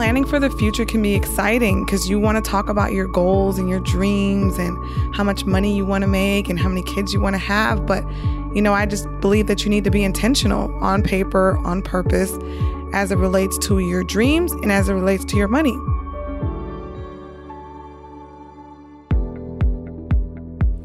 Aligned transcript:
planning 0.00 0.24
for 0.24 0.40
the 0.40 0.48
future 0.48 0.86
can 0.86 1.02
be 1.02 1.14
exciting 1.14 1.84
because 1.84 2.08
you 2.08 2.18
want 2.18 2.42
to 2.42 2.50
talk 2.50 2.70
about 2.70 2.94
your 2.94 3.06
goals 3.06 3.58
and 3.58 3.68
your 3.68 3.80
dreams 3.80 4.56
and 4.56 5.14
how 5.14 5.22
much 5.22 5.44
money 5.44 5.76
you 5.76 5.84
want 5.84 6.00
to 6.00 6.08
make 6.08 6.48
and 6.48 6.58
how 6.58 6.70
many 6.70 6.80
kids 6.80 7.12
you 7.12 7.20
want 7.20 7.34
to 7.34 7.38
have. 7.38 7.84
But, 7.84 8.02
you 8.54 8.62
know, 8.62 8.72
I 8.72 8.86
just 8.86 9.06
believe 9.20 9.46
that 9.48 9.62
you 9.62 9.68
need 9.68 9.84
to 9.84 9.90
be 9.90 10.02
intentional 10.02 10.74
on 10.82 11.02
paper, 11.02 11.58
on 11.66 11.82
purpose, 11.82 12.32
as 12.94 13.12
it 13.12 13.18
relates 13.18 13.58
to 13.58 13.78
your 13.78 14.02
dreams 14.02 14.52
and 14.52 14.72
as 14.72 14.88
it 14.88 14.94
relates 14.94 15.22
to 15.26 15.36
your 15.36 15.48
money. 15.48 15.76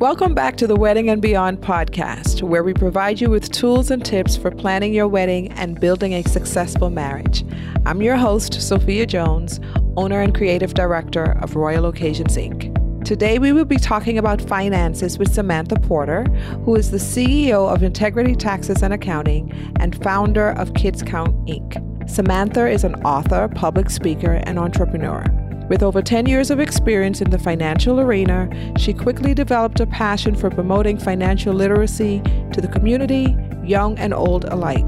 Welcome 0.06 0.36
back 0.36 0.56
to 0.58 0.68
the 0.68 0.76
Wedding 0.76 1.10
and 1.10 1.20
Beyond 1.20 1.62
podcast, 1.62 2.44
where 2.44 2.64
we 2.64 2.76
provide 2.76 3.20
you 3.20 3.32
with 3.32 3.52
tools 3.52 3.90
and 3.90 4.06
tips 4.06 4.38
for 4.38 4.52
planning 4.52 4.94
your 4.94 5.08
wedding 5.08 5.52
and 5.54 5.80
building 5.80 6.14
a 6.14 6.22
successful 6.22 6.92
marriage. 6.92 7.44
I'm 7.88 8.04
your 8.04 8.16
host, 8.16 8.62
Sophia 8.62 9.08
Jones, 9.08 9.60
owner 9.98 10.22
and 10.22 10.36
creative 10.36 10.76
director 10.76 11.36
of 11.42 11.56
Royal 11.56 11.88
Occasions 11.88 12.38
Inc. 12.38 13.04
Today, 13.04 13.40
we 13.40 13.52
will 13.52 13.66
be 13.66 13.78
talking 13.78 14.20
about 14.20 14.44
finances 14.44 15.18
with 15.18 15.34
Samantha 15.34 15.80
Porter, 15.80 16.26
who 16.66 16.76
is 16.76 16.92
the 16.92 16.98
CEO 16.98 17.68
of 17.74 17.82
Integrity 17.82 18.36
Taxes 18.36 18.84
and 18.84 18.94
Accounting 18.94 19.52
and 19.80 20.00
founder 20.04 20.50
of 20.52 20.76
Kids 20.76 21.02
Count 21.02 21.34
Inc. 21.48 21.82
Samantha 22.08 22.68
is 22.68 22.84
an 22.84 22.94
author, 23.04 23.48
public 23.56 23.90
speaker, 23.90 24.34
and 24.44 24.60
entrepreneur. 24.60 25.24
With 25.68 25.82
over 25.82 26.02
10 26.02 26.28
years 26.28 26.52
of 26.52 26.60
experience 26.60 27.22
in 27.22 27.32
the 27.32 27.40
financial 27.40 28.00
arena, 28.00 28.48
she 28.78 28.94
quickly 28.94 29.34
developed 29.34 29.80
a 29.80 29.88
passion 29.88 30.36
for 30.36 30.52
promoting 30.52 31.00
financial 31.00 31.54
literacy 31.54 32.22
to 32.54 32.62
the 32.62 32.68
community, 32.68 33.36
young 33.64 33.98
and 33.98 34.14
old 34.14 34.46
alike. 34.46 34.86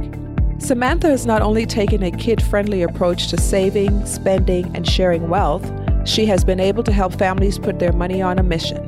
Samantha 0.59 1.07
has 1.07 1.25
not 1.25 1.41
only 1.41 1.65
taken 1.65 2.03
a 2.03 2.11
kid 2.11 2.41
friendly 2.43 2.83
approach 2.83 3.27
to 3.29 3.41
saving, 3.41 4.05
spending, 4.05 4.75
and 4.75 4.87
sharing 4.87 5.29
wealth, 5.29 5.67
she 6.05 6.27
has 6.27 6.43
been 6.43 6.59
able 6.59 6.83
to 6.83 6.91
help 6.91 7.13
families 7.13 7.57
put 7.57 7.79
their 7.79 7.93
money 7.93 8.21
on 8.21 8.37
a 8.37 8.43
mission. 8.43 8.83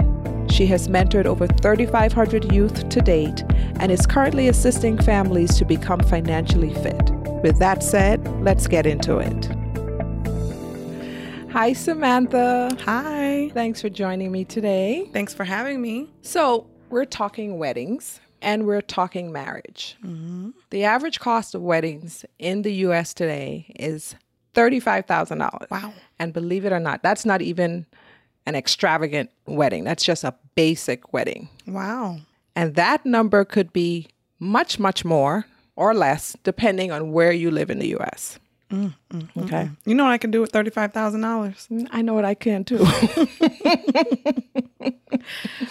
She 0.49 0.67
has 0.67 0.87
mentored 0.87 1.25
over 1.25 1.47
3,500 1.47 2.51
youth 2.51 2.87
to 2.89 3.01
date 3.01 3.43
and 3.79 3.91
is 3.91 4.05
currently 4.05 4.47
assisting 4.47 4.97
families 4.97 5.57
to 5.57 5.65
become 5.65 6.01
financially 6.01 6.73
fit. 6.75 7.11
With 7.43 7.57
that 7.59 7.81
said, 7.81 8.27
let's 8.43 8.67
get 8.67 8.85
into 8.85 9.17
it. 9.17 9.58
Hi, 11.51 11.73
Samantha. 11.73 12.69
Hi. 12.85 13.49
Thanks 13.55 13.81
for 13.81 13.89
joining 13.89 14.31
me 14.31 14.45
today. 14.45 15.09
Thanks 15.11 15.33
for 15.33 15.43
having 15.43 15.81
me. 15.81 16.07
So, 16.21 16.67
we're 16.91 17.05
talking 17.05 17.57
weddings 17.57 18.19
and 18.41 18.67
we're 18.67 18.81
talking 18.81 19.31
marriage. 19.31 19.97
Mm-hmm. 20.05 20.51
The 20.69 20.83
average 20.83 21.19
cost 21.19 21.55
of 21.55 21.63
weddings 21.63 22.23
in 22.37 22.61
the 22.61 22.73
US 22.85 23.15
today 23.15 23.73
is 23.79 24.15
$35,000. 24.53 25.71
Wow. 25.71 25.91
And 26.19 26.33
believe 26.33 26.65
it 26.65 26.71
or 26.71 26.79
not, 26.79 27.01
that's 27.01 27.25
not 27.25 27.41
even 27.41 27.87
an 28.45 28.55
extravagant 28.55 29.31
wedding, 29.47 29.83
that's 29.83 30.03
just 30.03 30.23
a 30.23 30.35
basic 30.53 31.13
wedding. 31.13 31.49
Wow. 31.67 32.19
And 32.55 32.75
that 32.75 33.05
number 33.07 33.43
could 33.43 33.73
be 33.73 34.07
much, 34.39 34.77
much 34.77 35.03
more 35.03 35.45
or 35.75 35.95
less 35.95 36.35
depending 36.43 36.91
on 36.91 37.11
where 37.11 37.31
you 37.31 37.49
live 37.49 37.71
in 37.71 37.79
the 37.79 37.95
US. 37.97 38.39
Mm, 38.71 38.93
mm, 39.11 39.43
okay. 39.45 39.63
Mm. 39.63 39.77
You 39.85 39.95
know 39.95 40.03
what 40.03 40.13
I 40.13 40.17
can 40.17 40.31
do 40.31 40.41
with 40.41 40.51
$35,000? 40.51 41.87
I 41.91 42.01
know 42.01 42.13
what 42.13 42.25
I 42.25 42.35
can 42.35 42.63
too. 42.63 42.79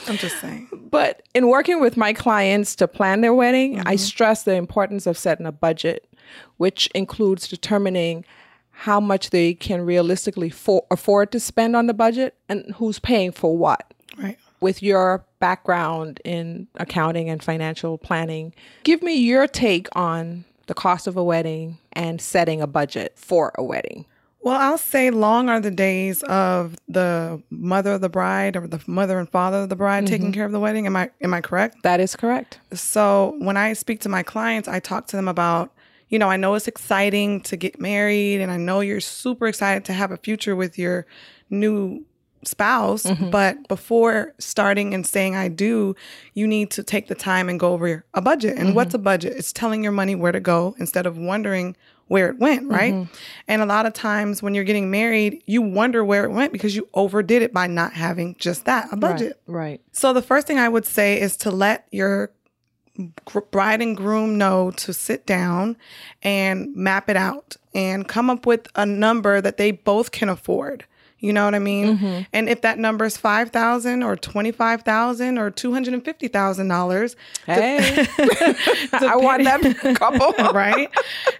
I'm 0.08 0.16
just 0.16 0.40
saying. 0.40 0.68
But 0.90 1.22
in 1.34 1.48
working 1.48 1.80
with 1.80 1.96
my 1.96 2.12
clients 2.12 2.74
to 2.76 2.88
plan 2.88 3.20
their 3.20 3.34
wedding, 3.34 3.76
mm-hmm. 3.76 3.88
I 3.88 3.96
stress 3.96 4.42
the 4.42 4.54
importance 4.54 5.06
of 5.06 5.16
setting 5.16 5.46
a 5.46 5.52
budget, 5.52 6.08
which 6.56 6.88
includes 6.94 7.46
determining 7.48 8.24
how 8.70 9.00
much 9.00 9.30
they 9.30 9.54
can 9.54 9.82
realistically 9.82 10.50
for- 10.50 10.86
afford 10.90 11.32
to 11.32 11.40
spend 11.40 11.74
on 11.76 11.86
the 11.86 11.94
budget 11.94 12.36
and 12.48 12.74
who's 12.76 12.98
paying 12.98 13.32
for 13.32 13.56
what. 13.56 13.92
Right. 14.16 14.38
With 14.60 14.82
your 14.82 15.24
background 15.38 16.20
in 16.24 16.66
accounting 16.76 17.28
and 17.28 17.42
financial 17.42 17.98
planning, 17.98 18.54
give 18.82 19.02
me 19.02 19.14
your 19.14 19.46
take 19.46 19.88
on 19.96 20.44
the 20.68 20.74
cost 20.74 21.06
of 21.06 21.16
a 21.16 21.24
wedding, 21.24 21.78
and 21.92 22.20
setting 22.20 22.62
a 22.62 22.66
budget 22.66 23.12
for 23.16 23.52
a 23.56 23.64
wedding? 23.64 24.06
Well, 24.40 24.56
I'll 24.56 24.78
say 24.78 25.10
long 25.10 25.48
are 25.48 25.60
the 25.60 25.70
days 25.70 26.22
of 26.22 26.76
the 26.88 27.42
mother 27.50 27.92
of 27.92 28.00
the 28.00 28.08
bride 28.08 28.56
or 28.56 28.66
the 28.66 28.80
mother 28.86 29.18
and 29.18 29.28
father 29.28 29.58
of 29.58 29.68
the 29.68 29.76
bride 29.76 30.04
mm-hmm. 30.04 30.12
taking 30.12 30.32
care 30.32 30.46
of 30.46 30.52
the 30.52 30.60
wedding. 30.60 30.86
Am 30.86 30.96
I 30.96 31.10
am 31.20 31.34
I 31.34 31.40
correct? 31.40 31.82
That 31.82 32.00
is 32.00 32.14
correct. 32.14 32.60
So 32.72 33.34
when 33.40 33.56
I 33.56 33.72
speak 33.72 34.00
to 34.02 34.08
my 34.08 34.22
clients, 34.22 34.68
I 34.68 34.78
talk 34.78 35.08
to 35.08 35.16
them 35.16 35.26
about, 35.26 35.72
you 36.08 36.18
know, 36.18 36.30
I 36.30 36.36
know 36.36 36.54
it's 36.54 36.68
exciting 36.68 37.40
to 37.42 37.56
get 37.56 37.80
married 37.80 38.40
and 38.40 38.52
I 38.52 38.56
know 38.56 38.80
you're 38.80 39.00
super 39.00 39.48
excited 39.48 39.84
to 39.86 39.92
have 39.92 40.12
a 40.12 40.16
future 40.16 40.54
with 40.54 40.78
your 40.78 41.04
new 41.50 42.04
spouse, 42.44 43.04
mm-hmm. 43.04 43.30
but 43.30 43.66
before 43.68 44.34
starting 44.38 44.94
and 44.94 45.06
saying 45.06 45.36
I 45.36 45.48
do, 45.48 45.94
you 46.34 46.46
need 46.46 46.70
to 46.72 46.82
take 46.82 47.08
the 47.08 47.14
time 47.14 47.48
and 47.48 47.58
go 47.58 47.72
over 47.72 48.04
a 48.14 48.20
budget. 48.20 48.56
And 48.56 48.68
mm-hmm. 48.68 48.76
what's 48.76 48.94
a 48.94 48.98
budget? 48.98 49.36
It's 49.36 49.52
telling 49.52 49.82
your 49.82 49.92
money 49.92 50.14
where 50.14 50.32
to 50.32 50.40
go 50.40 50.74
instead 50.78 51.06
of 51.06 51.18
wondering 51.18 51.76
where 52.08 52.30
it 52.30 52.38
went, 52.38 52.68
right? 52.68 52.94
Mm-hmm. 52.94 53.14
And 53.48 53.62
a 53.62 53.66
lot 53.66 53.86
of 53.86 53.92
times 53.92 54.42
when 54.42 54.54
you're 54.54 54.64
getting 54.64 54.90
married, 54.90 55.42
you 55.46 55.62
wonder 55.62 56.04
where 56.04 56.24
it 56.24 56.30
went 56.30 56.52
because 56.52 56.74
you 56.74 56.88
overdid 56.94 57.42
it 57.42 57.52
by 57.52 57.66
not 57.66 57.92
having 57.92 58.34
just 58.38 58.64
that, 58.64 58.88
a 58.90 58.96
budget. 58.96 59.38
Right. 59.46 59.60
right. 59.60 59.80
So 59.92 60.12
the 60.12 60.22
first 60.22 60.46
thing 60.46 60.58
I 60.58 60.68
would 60.68 60.86
say 60.86 61.20
is 61.20 61.36
to 61.38 61.50
let 61.50 61.86
your 61.90 62.30
bride 63.50 63.80
and 63.80 63.96
groom 63.96 64.38
know 64.38 64.72
to 64.72 64.92
sit 64.92 65.24
down 65.26 65.76
and 66.22 66.74
map 66.74 67.08
it 67.08 67.16
out 67.16 67.56
and 67.74 68.08
come 68.08 68.28
up 68.28 68.46
with 68.46 68.66
a 68.74 68.84
number 68.84 69.40
that 69.40 69.56
they 69.56 69.70
both 69.70 70.10
can 70.10 70.28
afford. 70.28 70.84
You 71.20 71.32
know 71.32 71.44
what 71.44 71.54
I 71.54 71.58
mean? 71.58 71.98
Mm-hmm. 71.98 72.22
And 72.32 72.48
if 72.48 72.60
that 72.60 72.78
number 72.78 73.04
is 73.04 73.16
five 73.16 73.50
thousand 73.50 74.04
or 74.04 74.16
twenty 74.16 74.52
five 74.52 74.82
thousand 74.82 75.38
or 75.38 75.50
two 75.50 75.72
hundred 75.72 75.94
and 75.94 76.04
fifty 76.04 76.28
thousand 76.28 76.68
dollars, 76.68 77.16
hey, 77.44 77.78
I 78.92 79.16
want 79.16 79.42
that 79.44 79.96
couple, 79.98 80.52
right? 80.52 80.88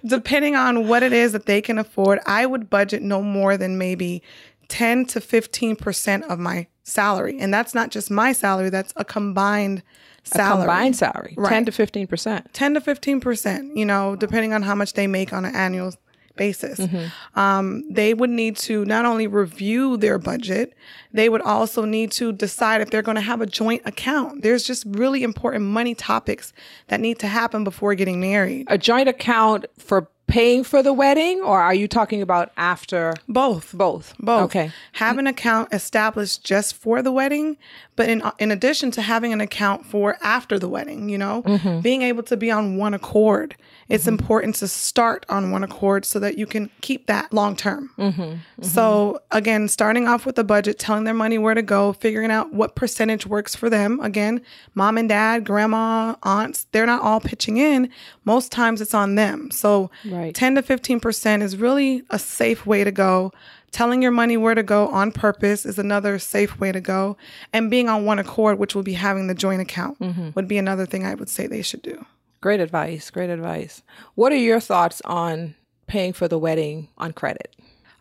Depending 0.05 0.57
on 0.57 0.89
what 0.89 1.03
it 1.03 1.13
is 1.13 1.33
that 1.33 1.47
they 1.47 1.63
can 1.63 1.79
afford, 1.79 2.19
I 2.27 2.45
would 2.45 2.69
budget 2.69 3.03
no 3.03 3.23
more 3.23 3.57
than 3.57 3.79
maybe 3.79 4.23
ten 4.67 5.07
to 5.07 5.21
fifteen 5.21 5.77
percent 5.77 6.25
of 6.25 6.41
my 6.41 6.67
salary, 6.83 7.39
and 7.39 7.55
that's 7.55 7.73
not 7.73 7.91
just 7.91 8.11
my 8.11 8.33
salary; 8.33 8.71
that's 8.71 8.93
a 8.97 9.05
combined 9.05 9.85
salary. 10.25 10.55
A 10.55 10.67
combined 10.67 10.97
salary, 10.97 11.35
right. 11.37 11.51
ten 11.51 11.65
to 11.67 11.73
fifteen 11.73 12.09
percent. 12.09 12.53
Ten 12.53 12.75
to 12.75 12.81
fifteen 12.81 13.21
percent. 13.21 13.77
You 13.77 13.85
know, 13.85 14.17
depending 14.17 14.53
on 14.53 14.63
how 14.63 14.75
much 14.75 14.95
they 14.95 15.07
make 15.07 15.33
on 15.33 15.45
an 15.45 15.55
annual 15.55 15.95
basis. 16.39 16.79
Mm-hmm. 16.79 17.39
Um, 17.39 17.85
they 17.91 18.15
would 18.15 18.31
need 18.31 18.57
to 18.59 18.87
not 18.87 19.05
only 19.05 19.27
review 19.27 19.99
their 19.99 20.19
budget, 20.19 20.75
they 21.13 21.29
would 21.29 21.43
also 21.43 21.85
need 21.85 22.11
to 22.13 22.33
decide 22.33 22.81
if 22.81 22.89
they're 22.91 23.03
going 23.03 23.17
to 23.17 23.21
have 23.21 23.43
a 23.43 23.47
joint 23.47 23.83
account. 23.85 24.43
There's 24.43 24.63
just 24.63 24.85
really 24.89 25.23
important 25.23 25.67
money 25.67 25.95
topics 25.95 26.55
that 26.87 27.01
need 27.01 27.19
to 27.19 27.27
happen 27.27 27.65
before 27.65 27.95
getting 27.95 28.21
married. 28.21 28.67
A 28.71 28.79
joint 28.79 29.09
account 29.09 29.67
for 29.77 30.09
paying 30.29 30.63
for 30.63 30.83
the 30.83 30.93
wedding 30.93 31.41
or 31.41 31.59
are 31.59 31.75
you 31.75 31.89
talking 31.89 32.21
about 32.21 32.53
after 32.57 33.15
both 33.29 33.73
both 33.73 34.15
both 34.21 34.45
okay 34.45 34.71
have 34.93 35.17
an 35.17 35.27
account 35.27 35.73
established 35.73 36.45
just 36.45 36.75
for 36.77 37.01
the 37.01 37.11
wedding 37.11 37.57
but 37.97 38.09
in 38.09 38.23
in 38.39 38.51
addition 38.51 38.91
to 38.91 39.01
having 39.01 39.33
an 39.33 39.41
account 39.41 39.87
for 39.87 40.19
after 40.23 40.59
the 40.59 40.69
wedding 40.69 41.09
you 41.09 41.17
know 41.17 41.43
mm-hmm. 41.43 41.81
being 41.81 42.03
able 42.03 42.23
to 42.23 42.37
be 42.37 42.51
on 42.51 42.77
one 42.77 42.93
accord 42.93 43.57
it's 43.89 44.05
mm-hmm. 44.05 44.11
important 44.11 44.55
to 44.57 44.69
start 44.69 45.25
on 45.29 45.51
one 45.51 45.65
accord 45.65 46.05
so 46.05 46.19
that 46.19 46.37
you 46.37 46.47
can 46.47 46.71
keep 46.83 47.07
that 47.07 47.33
long 47.33 47.57
term. 47.57 47.91
Mm-hmm. 47.99 48.21
Mm-hmm. 48.21 48.63
So, 48.63 49.21
again, 49.31 49.69
starting 49.69 50.07
off 50.07 50.27
with 50.27 50.39
a 50.39 50.45
budget, 50.45 50.79
telling 50.79 51.05
their 51.05 51.15
money 51.15 51.39
where 51.39 51.55
to 51.55 51.63
go, 51.63 51.95
figuring 51.95 52.31
out 52.31 52.53
what 52.53 52.75
percentage 52.75 53.27
works 53.27 53.57
for 53.57 53.71
them. 53.71 53.99
Again, 54.01 54.43
mom 54.75 54.99
and 54.99 55.09
dad, 55.09 55.45
grandma, 55.45 56.17
aunts, 56.23 56.67
they're 56.73 56.87
not 56.87 57.03
all 57.03 57.21
pitching 57.21 57.57
in. 57.57 57.91
Most 58.25 58.53
times 58.53 58.81
it's 58.81 58.95
on 58.95 59.15
them. 59.15 59.51
So, 59.51 59.91
right. 60.05 60.18
10 60.35 60.55
to 60.57 60.63
15% 60.63 61.43
is 61.43 61.57
really 61.57 62.03
a 62.11 62.19
safe 62.19 62.67
way 62.67 62.85
to 62.85 62.93
go. 62.93 63.33
Telling 63.71 64.01
your 64.01 64.13
money 64.13 64.37
where 64.37 64.55
to 64.55 64.63
go 64.63 64.89
on 64.89 65.13
purpose 65.13 65.67
is 65.67 65.79
another 65.79 66.19
safe 66.19 66.59
way 66.59 66.73
to 66.73 66.81
go. 66.81 67.19
And 67.53 67.71
being 67.71 67.89
on 67.89 68.07
one 68.07 68.19
accord, 68.19 68.59
which 68.59 68.75
will 68.75 68.83
be 68.83 68.95
having 68.95 69.27
the 69.27 69.35
joint 69.35 69.61
account, 69.61 69.99
mm-hmm. 69.99 70.31
would 70.35 70.49
be 70.49 70.57
another 70.57 70.87
thing 70.87 71.05
I 71.05 71.15
would 71.15 71.29
say 71.29 71.47
they 71.47 71.63
should 71.63 71.83
do. 71.83 72.07
Great 72.41 72.61
advice. 72.61 73.11
Great 73.11 73.31
advice. 73.31 73.83
What 74.15 74.33
are 74.33 74.37
your 74.37 74.61
thoughts 74.61 75.03
on 75.05 75.55
paying 75.87 76.13
for 76.13 76.29
the 76.29 76.39
wedding 76.39 76.89
on 76.97 77.13
credit? 77.13 77.55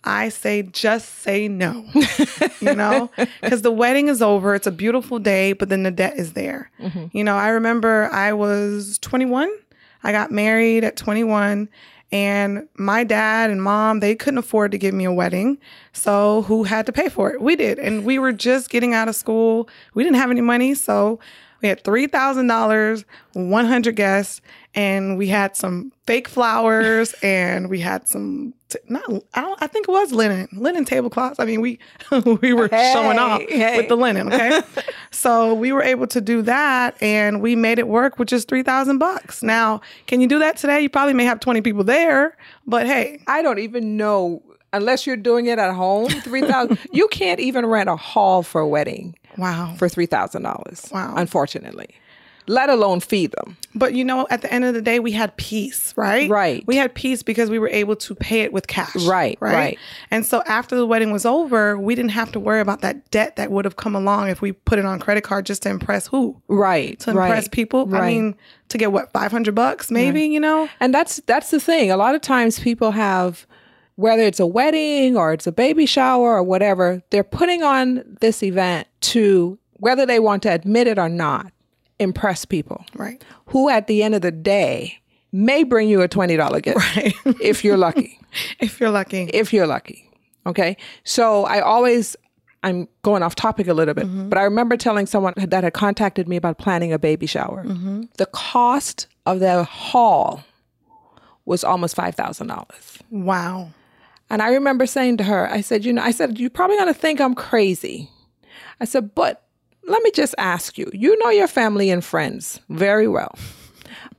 I 0.04 0.30
say 0.30 0.62
just 0.62 1.19
say 1.19 1.50
no, 1.50 1.86
you 2.62 2.74
know, 2.74 3.12
because 3.42 3.62
the 3.62 3.72
wedding 3.72 4.08
is 4.08 4.22
over. 4.22 4.56
It's 4.56 4.68
a 4.68 4.72
beautiful 4.72 5.19
day, 5.19 5.52
but 5.52 5.68
then 5.68 5.84
the 5.84 5.92
debt 5.92 6.18
is 6.18 6.31
there. 6.34 6.72
Mm-hmm. 6.80 7.18
You 7.18 7.24
know, 7.25 7.36
I 7.36 7.50
remember 7.50 8.10
I 8.12 8.31
was 8.31 8.98
21. 9.00 9.52
I 10.04 10.12
got 10.14 10.31
married 10.31 10.86
at 10.86 10.96
21 10.96 11.68
and 12.12 12.68
my 12.77 13.04
dad 13.04 13.50
and 13.50 13.62
mom, 13.62 14.00
they 14.00 14.15
couldn't 14.15 14.38
afford 14.38 14.71
to 14.71 14.77
give 14.77 14.94
me 14.94 15.04
a 15.06 15.12
wedding. 15.12 15.57
So 15.92 16.44
who 16.44 16.63
had 16.63 16.86
to 16.86 16.92
pay 16.94 17.09
for 17.09 17.33
it? 17.33 17.42
We 17.42 17.56
did. 17.56 17.80
And 17.80 18.06
we 18.06 18.18
were 18.18 18.31
just 18.31 18.69
getting 18.69 18.94
out 18.94 19.09
of 19.09 19.15
school. 19.15 19.68
We 19.94 20.04
didn't 20.04 20.18
have 20.18 20.31
any 20.31 20.42
money. 20.42 20.74
So 20.74 21.19
We 21.62 21.68
had 21.69 21.83
three 21.83 22.07
thousand 22.07 22.48
dollars, 22.48 23.04
one 23.33 23.65
hundred 23.65 23.95
guests, 23.95 24.42
and 24.75 25.18
we 25.18 25.27
had 25.27 25.56
some 25.56 25.92
fake 26.06 26.27
flowers, 26.27 27.13
and 27.24 27.69
we 27.69 27.80
had 27.80 28.07
some 28.07 28.54
t- 28.69 28.80
not. 28.88 29.04
I, 29.34 29.42
don't, 29.42 29.62
I 29.62 29.68
think 29.68 29.88
it 29.88 29.92
was 29.92 30.12
linen, 30.12 30.48
linen 30.54 30.86
tablecloths. 30.86 31.40
I 31.40 31.46
mean, 31.46 31.62
we 31.62 31.80
we 32.42 32.54
were 32.54 32.68
Hey, 32.68 32.92
showing 32.94 33.19
off 33.19 33.42
hey. 33.42 33.78
with 33.78 33.88
the 33.88 33.98
linen. 33.98 34.31
Okay, 34.31 34.62
so 35.12 35.54
we 35.54 35.72
were 35.72 35.84
able 35.84 36.08
to 36.08 36.22
do 36.22 36.42
that, 36.44 37.02
and 37.02 37.42
we 37.42 37.56
made 37.56 37.80
it 37.80 37.88
work 37.88 38.19
with 38.19 38.28
just 38.28 38.48
three 38.48 38.64
thousand 38.64 38.98
bucks. 38.98 39.42
Now, 39.44 39.81
can 40.06 40.22
you 40.22 40.28
do 40.28 40.40
that 40.40 40.58
today? 40.58 40.81
You 40.81 40.90
probably 40.90 41.14
may 41.14 41.25
have 41.25 41.40
twenty 41.40 41.62
people 41.62 41.84
there, 41.84 42.38
but 42.66 42.86
hey, 42.86 43.22
I 43.28 43.42
don't 43.42 43.60
even 43.60 43.98
know 43.98 44.42
unless 44.74 45.08
you're 45.08 45.18
doing 45.18 45.48
it 45.48 45.60
at 45.60 45.74
home. 45.74 46.10
Three 46.10 46.42
thousand. 46.42 46.80
you 46.92 47.08
can't 47.10 47.40
even 47.40 47.66
rent 47.66 47.90
a 47.90 47.96
hall 47.96 48.44
for 48.44 48.62
a 48.62 48.68
wedding 48.68 49.16
wow. 49.38 49.74
for 49.78 49.90
three 49.90 50.06
thousand 50.06 50.44
dollars. 50.44 50.90
Wow. 50.92 51.14
Unfortunately, 51.16 51.90
let 52.47 52.69
alone 52.69 52.99
feed 52.99 53.31
them. 53.31 53.57
But 53.75 53.94
you 53.94 54.03
know, 54.03 54.25
at 54.29 54.41
the 54.41 54.51
end 54.51 54.65
of 54.65 54.73
the 54.73 54.81
day, 54.81 54.99
we 54.99 55.11
had 55.11 55.35
peace, 55.38 55.94
right? 55.95 56.29
Right. 56.29 56.65
We 56.65 56.75
had 56.75 56.95
peace 56.95 57.23
because 57.23 57.49
we 57.49 57.59
were 57.59 57.69
able 57.69 57.95
to 57.97 58.15
pay 58.15 58.41
it 58.41 58.53
with 58.53 58.67
cash. 58.67 58.95
Right, 59.05 59.38
right. 59.39 59.77
And 60.09 60.25
so 60.25 60.41
after 60.45 60.75
the 60.75 60.85
wedding 60.85 61.11
was 61.11 61.25
over, 61.25 61.77
we 61.77 61.95
didn't 61.95 62.11
have 62.11 62.31
to 62.31 62.39
worry 62.39 62.61
about 62.61 62.81
that 62.81 63.09
debt 63.11 63.35
that 63.35 63.51
would 63.51 63.65
have 63.65 63.75
come 63.75 63.95
along 63.95 64.29
if 64.29 64.41
we 64.41 64.53
put 64.53 64.79
it 64.79 64.85
on 64.85 64.99
credit 64.99 65.23
card 65.23 65.45
just 65.45 65.63
to 65.63 65.69
impress 65.69 66.07
who? 66.07 66.41
Right. 66.47 66.99
To 66.99 67.11
impress 67.11 67.44
right, 67.45 67.51
people. 67.51 67.94
I 67.95 68.07
mean, 68.07 68.35
to 68.69 68.77
get 68.77 68.91
what, 68.91 69.11
500 69.11 69.53
bucks 69.53 69.91
maybe, 69.91 70.25
you 70.25 70.39
know? 70.39 70.69
And 70.79 70.94
that's 70.94 71.17
that's 71.25 71.51
the 71.51 71.59
thing. 71.59 71.91
A 71.91 71.97
lot 71.97 72.15
of 72.15 72.21
times 72.21 72.59
people 72.59 72.91
have 72.91 73.45
whether 73.97 74.21
it's 74.21 74.39
a 74.39 74.45
wedding 74.45 75.17
or 75.17 75.33
it's 75.33 75.47
a 75.47 75.51
baby 75.51 75.85
shower 75.85 76.35
or 76.35 76.44
whatever, 76.44 77.01
they're 77.09 77.23
putting 77.23 77.63
on 77.63 78.17
this 78.21 78.44
event 78.44 78.88
to 79.01 79.57
whether 79.73 80.05
they 80.05 80.19
want 80.19 80.44
to 80.44 80.53
admit 80.53 80.88
it 80.88 80.99
or 80.99 81.09
not, 81.09 81.51
impress 81.99 82.45
people. 82.45 82.85
Right. 82.95 83.23
Who 83.47 83.69
at 83.69 83.88
the 83.88 84.03
end 84.03 84.15
of 84.15 84.21
the 84.21 84.31
day 84.31 84.99
may 85.31 85.63
bring 85.63 85.89
you 85.89 86.01
a 86.01 86.07
$20 86.07 86.61
gift 86.63 86.77
Right. 86.95 87.13
if 87.41 87.63
you're 87.63 87.77
lucky. 87.77 88.19
if 88.59 88.79
you're 88.79 88.89
lucky. 88.91 89.29
if 89.33 89.53
you're 89.53 89.67
lucky. 89.67 90.09
Okay. 90.45 90.77
So 91.03 91.45
I 91.45 91.59
always, 91.59 92.15
I'm 92.63 92.88
going 93.01 93.23
off 93.23 93.35
topic 93.35 93.67
a 93.67 93.73
little 93.73 93.94
bit, 93.94 94.05
mm-hmm. 94.05 94.29
but 94.29 94.38
I 94.38 94.44
remember 94.44 94.77
telling 94.77 95.05
someone 95.05 95.33
that 95.38 95.63
had 95.63 95.73
contacted 95.73 96.27
me 96.27 96.38
about 96.38 96.57
planning 96.57 96.94
a 96.94 96.99
baby 96.99 97.25
shower. 97.25 97.63
Mm-hmm. 97.65 98.03
The 98.17 98.25
cost 98.27 99.07
of 99.25 99.39
the 99.39 99.63
hall 99.63 100.44
was 101.45 101.63
almost 101.63 101.95
$5,000. 101.95 103.01
Wow. 103.09 103.71
And 104.29 104.41
I 104.41 104.49
remember 104.49 104.85
saying 104.85 105.17
to 105.17 105.23
her, 105.23 105.49
I 105.49 105.61
said, 105.61 105.85
you 105.85 105.94
know, 105.94 106.01
I 106.01 106.11
said, 106.11 106.39
you're 106.39 106.49
probably 106.49 106.75
going 106.75 106.94
to 106.94 106.99
think 106.99 107.21
I'm 107.21 107.35
crazy. 107.35 108.09
I 108.79 108.85
said, 108.85 109.15
but 109.15 109.46
let 109.88 110.04
me 110.04 110.12
just 110.12 110.36
ask 110.38 110.78
you, 110.78 110.89
you 110.94 111.18
know 111.24 111.30
your 111.30 111.48
family 111.48 111.89
and 111.89 112.04
friends 112.04 112.60
very 112.69 113.07
well. 113.07 113.38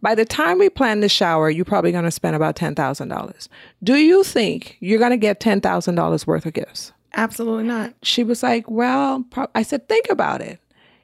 By 0.00 0.14
the 0.14 0.24
time 0.24 0.58
we 0.58 0.70
plan 0.70 1.00
the 1.00 1.08
shower, 1.08 1.50
you're 1.50 1.64
probably 1.64 1.92
going 1.92 2.04
to 2.04 2.10
spend 2.10 2.36
about 2.36 2.56
$10,000. 2.56 3.48
Do 3.82 3.96
you 3.96 4.22
think 4.22 4.76
you're 4.80 4.98
going 4.98 5.10
to 5.10 5.16
get 5.16 5.40
$10,000 5.40 6.26
worth 6.26 6.46
of 6.46 6.52
gifts? 6.52 6.92
Absolutely 7.14 7.64
not. 7.64 7.94
She 8.02 8.22
was 8.22 8.42
like, 8.42 8.70
well. 8.70 9.24
I 9.54 9.62
said, 9.62 9.88
think 9.88 10.08
about 10.08 10.40
it. 10.40 10.60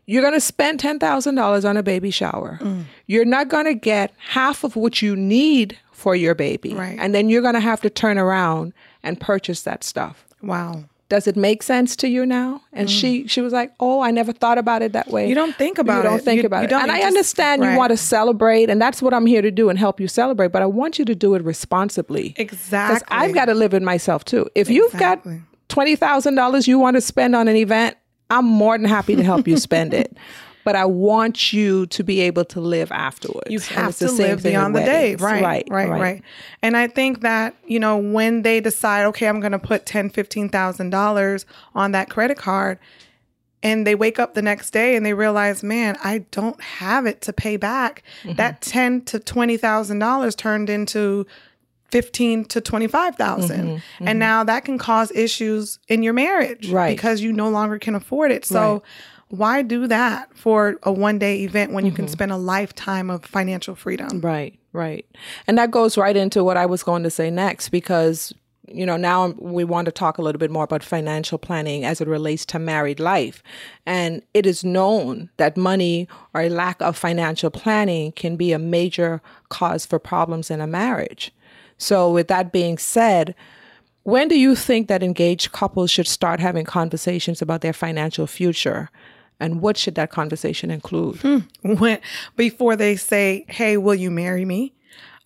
You're 0.07 0.23
going 0.23 0.35
to 0.35 0.41
spend 0.41 0.81
$10,000 0.81 1.69
on 1.69 1.77
a 1.77 1.83
baby 1.83 2.11
shower. 2.11 2.59
Mm. 2.61 2.85
You're 3.07 3.25
not 3.25 3.49
going 3.49 3.65
to 3.65 3.75
get 3.75 4.13
half 4.19 4.63
of 4.63 4.77
what 4.77 5.03
you 5.03 5.17
need 5.17 5.79
for 5.93 6.15
your 6.15 6.35
baby. 6.35 6.75
Right. 6.75 6.99
And 7.01 7.15
then 7.15 7.29
you're 7.29 7.43
going 7.43 7.55
to 7.55 7.61
have 7.61 7.81
to 7.81 7.91
turn 7.91 8.19
around 8.19 8.75
and 9.03 9.19
purchase 9.19 9.63
that 9.63 9.83
stuff. 9.83 10.25
Wow. 10.43 10.85
Does 11.11 11.27
it 11.27 11.37
make 11.37 11.63
sense 11.63 11.97
to 11.97 12.09
you 12.09 12.25
now? 12.25 12.63
And 12.73 12.91
she 12.91 13.25
mm. 13.25 13.31
she 13.31 13.41
was 13.43 13.53
like, 13.53 13.73
"Oh, 13.79 14.01
I 14.01 14.11
never 14.11 14.33
thought 14.33 14.57
about 14.59 14.81
it 14.83 14.93
that 14.93 15.09
way." 15.09 15.29
You 15.29 15.35
don't 15.35 15.55
think 15.55 15.79
about 15.79 15.99
it. 16.01 16.05
you 16.05 16.11
don't 16.11 16.19
it. 16.21 16.25
think 16.25 16.41
You- 16.43 16.47
about 16.47 16.71
you 16.71 16.77
it. 16.77 16.83
And 16.83 16.91
I 16.91 16.97
just- 16.97 17.07
understand 17.09 17.63
right. 17.63 17.73
you 17.73 17.79
want 17.79 17.91
to 17.91 17.97
celebrate, 17.97 18.71
and 18.71 18.81
that's 18.81 19.03
what 19.03 19.13
I'm 19.13 19.27
here 19.27 19.43
to 19.43 19.51
do 19.51 19.69
and 19.69 19.79
help 19.79 20.01
you 20.01 20.09
celebrate. 20.09 20.51
But 20.51 20.63
I 20.63 20.67
want 20.67 20.99
you 20.99 21.05
to 21.05 21.15
do 21.15 21.35
it 21.35 21.43
responsibly. 21.45 22.35
Exactly. 22.37 22.45
Because 22.45 22.59
Exactly. 23.03 23.17
I've 23.17 23.35
got 23.35 23.45
to 23.47 23.55
live 23.55 23.73
with 23.73 23.83
myself 23.83 24.25
too. 24.25 24.49
If 24.55 24.71
you've 24.71 24.97
got 24.97 25.27
twenty 25.69 25.95
thousand 25.95 26.37
dollars 26.37 26.67
you 26.67 26.79
want 26.79 26.97
to 26.97 27.01
spend 27.01 27.37
on 27.37 27.49
an 27.49 27.57
event, 27.57 27.97
I'm 28.31 28.47
more 28.47 28.77
than 28.79 28.87
happy 28.87 29.15
to 29.17 29.23
help 29.23 29.47
you 29.47 29.57
spend 29.59 29.93
it. 29.95 30.17
But 30.65 30.77
I 30.77 30.87
want 30.87 31.53
you 31.53 31.87
to 31.87 32.03
be 32.03 32.21
able 32.23 32.45
to 32.47 32.61
live 32.61 32.91
afterwards. 32.91 33.51
You 33.51 33.61
have 33.61 33.97
to 33.99 34.11
live 34.11 34.43
beyond 34.43 34.75
the 34.75 34.81
day. 34.81 35.15
weddings. 35.17 35.21
Right, 35.21 35.43
right, 35.43 35.69
right, 35.69 36.01
right, 36.01 36.23
And 36.63 36.77
I 36.77 36.87
think 36.87 37.21
that, 37.21 37.55
you 37.67 37.79
know, 37.79 37.99
when 37.99 38.43
they 38.43 38.61
decide, 38.61 39.05
okay, 39.07 39.29
I'm 39.29 39.41
going 39.41 39.53
to 39.53 39.59
put 39.59 39.85
ten, 39.85 40.09
fifteen 40.09 40.49
thousand 40.49 40.91
dollars 40.91 41.45
on 41.75 41.93
that 41.93 42.09
credit 42.09 42.39
card, 42.39 42.79
and 43.63 43.87
they 43.87 43.95
wake 43.95 44.19
up 44.19 44.35
the 44.35 44.43
next 44.43 44.71
day 44.73 44.97
and 44.97 45.05
they 45.05 45.15
realize, 45.15 45.63
man, 45.63 45.97
I 46.03 46.19
don't 46.31 46.61
have 46.61 47.07
it 47.07 47.21
to 47.23 47.33
pay 47.33 47.57
back. 47.57 48.03
Mm-hmm. 48.23 48.37
That 48.37 48.61
ten 48.61 49.03
to 49.03 49.19
twenty 49.19 49.57
thousand 49.57 49.99
dollars 49.99 50.35
turned 50.35 50.71
into 50.71 51.27
fifteen 51.91 52.45
to 52.47 52.61
twenty 52.61 52.87
five 52.87 53.17
and 54.01 54.19
now 54.19 54.45
that 54.45 54.65
can 54.65 54.79
cause 54.79 55.11
issues 55.13 55.79
in 55.89 56.03
your 56.03 56.13
marriage, 56.13 56.67
Mm-hmm, 56.67 56.75
Right. 56.75 56.97
Because 56.97 57.21
you 57.21 57.33
no 57.33 57.49
longer 57.51 57.79
can 57.79 57.95
afford 57.95 58.31
it. 58.31 58.45
So. 58.45 58.73
Right. 58.75 58.83
Why 59.29 59.63
do 59.63 59.87
that 59.87 60.37
for 60.37 60.77
a 60.83 60.93
one 60.93 61.19
day 61.19 61.43
event 61.43 61.73
when 61.73 61.85
you 61.85 61.91
Mm-hmm. 61.91 61.97
can 61.97 62.09
spend 62.09 62.33
a 62.33 62.37
lifetime 62.37 63.11
of 63.11 63.25
financial 63.25 63.75
freedom? 63.75 64.21
Right, 64.21 64.59
right. 64.73 65.07
And 65.47 65.59
that 65.59 65.71
goes 65.71 65.97
right 65.97 66.17
into 66.17 66.45
what 66.45 66.57
I 66.57 66.67
was 66.67 66.83
going 66.83 67.03
to 67.03 67.11
say 67.11 67.31
next 67.31 67.71
because, 67.71 68.33
you 68.69 68.87
know, 68.87 68.97
now 68.97 69.29
we 69.39 69.65
want 69.65 69.87
to 69.87 69.93
talk 69.93 70.19
a 70.19 70.23
little 70.23 70.39
bit 70.39 70.51
more 70.51 70.65
about 70.65 70.83
financial 70.85 71.39
planning 71.39 71.85
as 71.85 72.01
it 72.01 72.09
relates 72.09 72.45
to 72.47 72.59
married 72.59 73.01
life. 73.01 73.43
And 73.87 74.23
it 74.35 74.47
is 74.47 74.63
known 74.65 75.31
that 75.37 75.57
money 75.57 76.09
or 76.33 76.43
a 76.43 76.49
lack 76.49 76.81
of 76.81 76.97
financial 76.97 77.51
planning 77.51 78.13
can 78.13 78.37
be 78.37 78.53
a 78.53 78.59
major 78.59 79.21
cause 79.49 79.85
for 79.85 79.99
problems 79.99 80.51
in 80.51 80.61
a 80.61 80.67
marriage. 80.67 81.33
So, 81.77 82.11
with 82.11 82.29
that 82.29 82.53
being 82.53 82.79
said, 82.79 83.35
when 84.05 84.29
do 84.29 84.39
you 84.39 84.55
think 84.55 84.89
that 84.89 85.03
engaged 85.03 85.53
couples 85.53 85.91
should 85.91 86.07
start 86.07 86.39
having 86.39 86.65
conversations 86.65 87.43
about 87.43 87.63
their 87.63 87.73
financial 87.73 88.27
future? 88.27 88.91
And 89.45 89.61
what 89.61 89.77
should 89.77 89.95
that 89.97 90.11
conversation 90.11 90.71
include? 90.71 91.21
when 91.63 92.01
before 92.35 92.77
they 92.77 92.97
say, 92.97 93.45
"Hey, 93.49 93.77
will 93.77 93.95
you 93.95 94.11
marry 94.11 94.47
me?" 94.47 94.73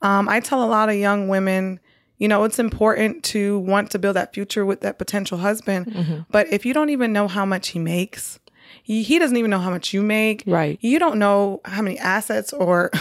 Um, 0.02 0.28
I 0.28 0.40
tell 0.40 0.64
a 0.64 0.66
lot 0.66 0.88
of 0.88 0.96
young 0.96 1.28
women, 1.28 1.78
you 2.18 2.26
know, 2.26 2.42
it's 2.42 2.58
important 2.58 3.22
to 3.24 3.60
want 3.60 3.92
to 3.92 3.98
build 3.98 4.16
that 4.16 4.34
future 4.34 4.66
with 4.66 4.80
that 4.80 4.98
potential 4.98 5.38
husband. 5.38 5.86
Mm-hmm. 5.86 6.20
But 6.30 6.52
if 6.52 6.66
you 6.66 6.74
don't 6.74 6.90
even 6.90 7.12
know 7.12 7.28
how 7.28 7.44
much 7.44 7.68
he 7.68 7.78
makes, 7.78 8.40
he, 8.82 9.02
he 9.02 9.18
doesn't 9.18 9.36
even 9.36 9.50
know 9.50 9.58
how 9.58 9.70
much 9.70 9.92
you 9.92 10.02
make. 10.02 10.42
Right. 10.46 10.78
You 10.80 10.98
don't 10.98 11.18
know 11.18 11.60
how 11.64 11.82
many 11.82 11.98
assets 11.98 12.52
or 12.52 12.90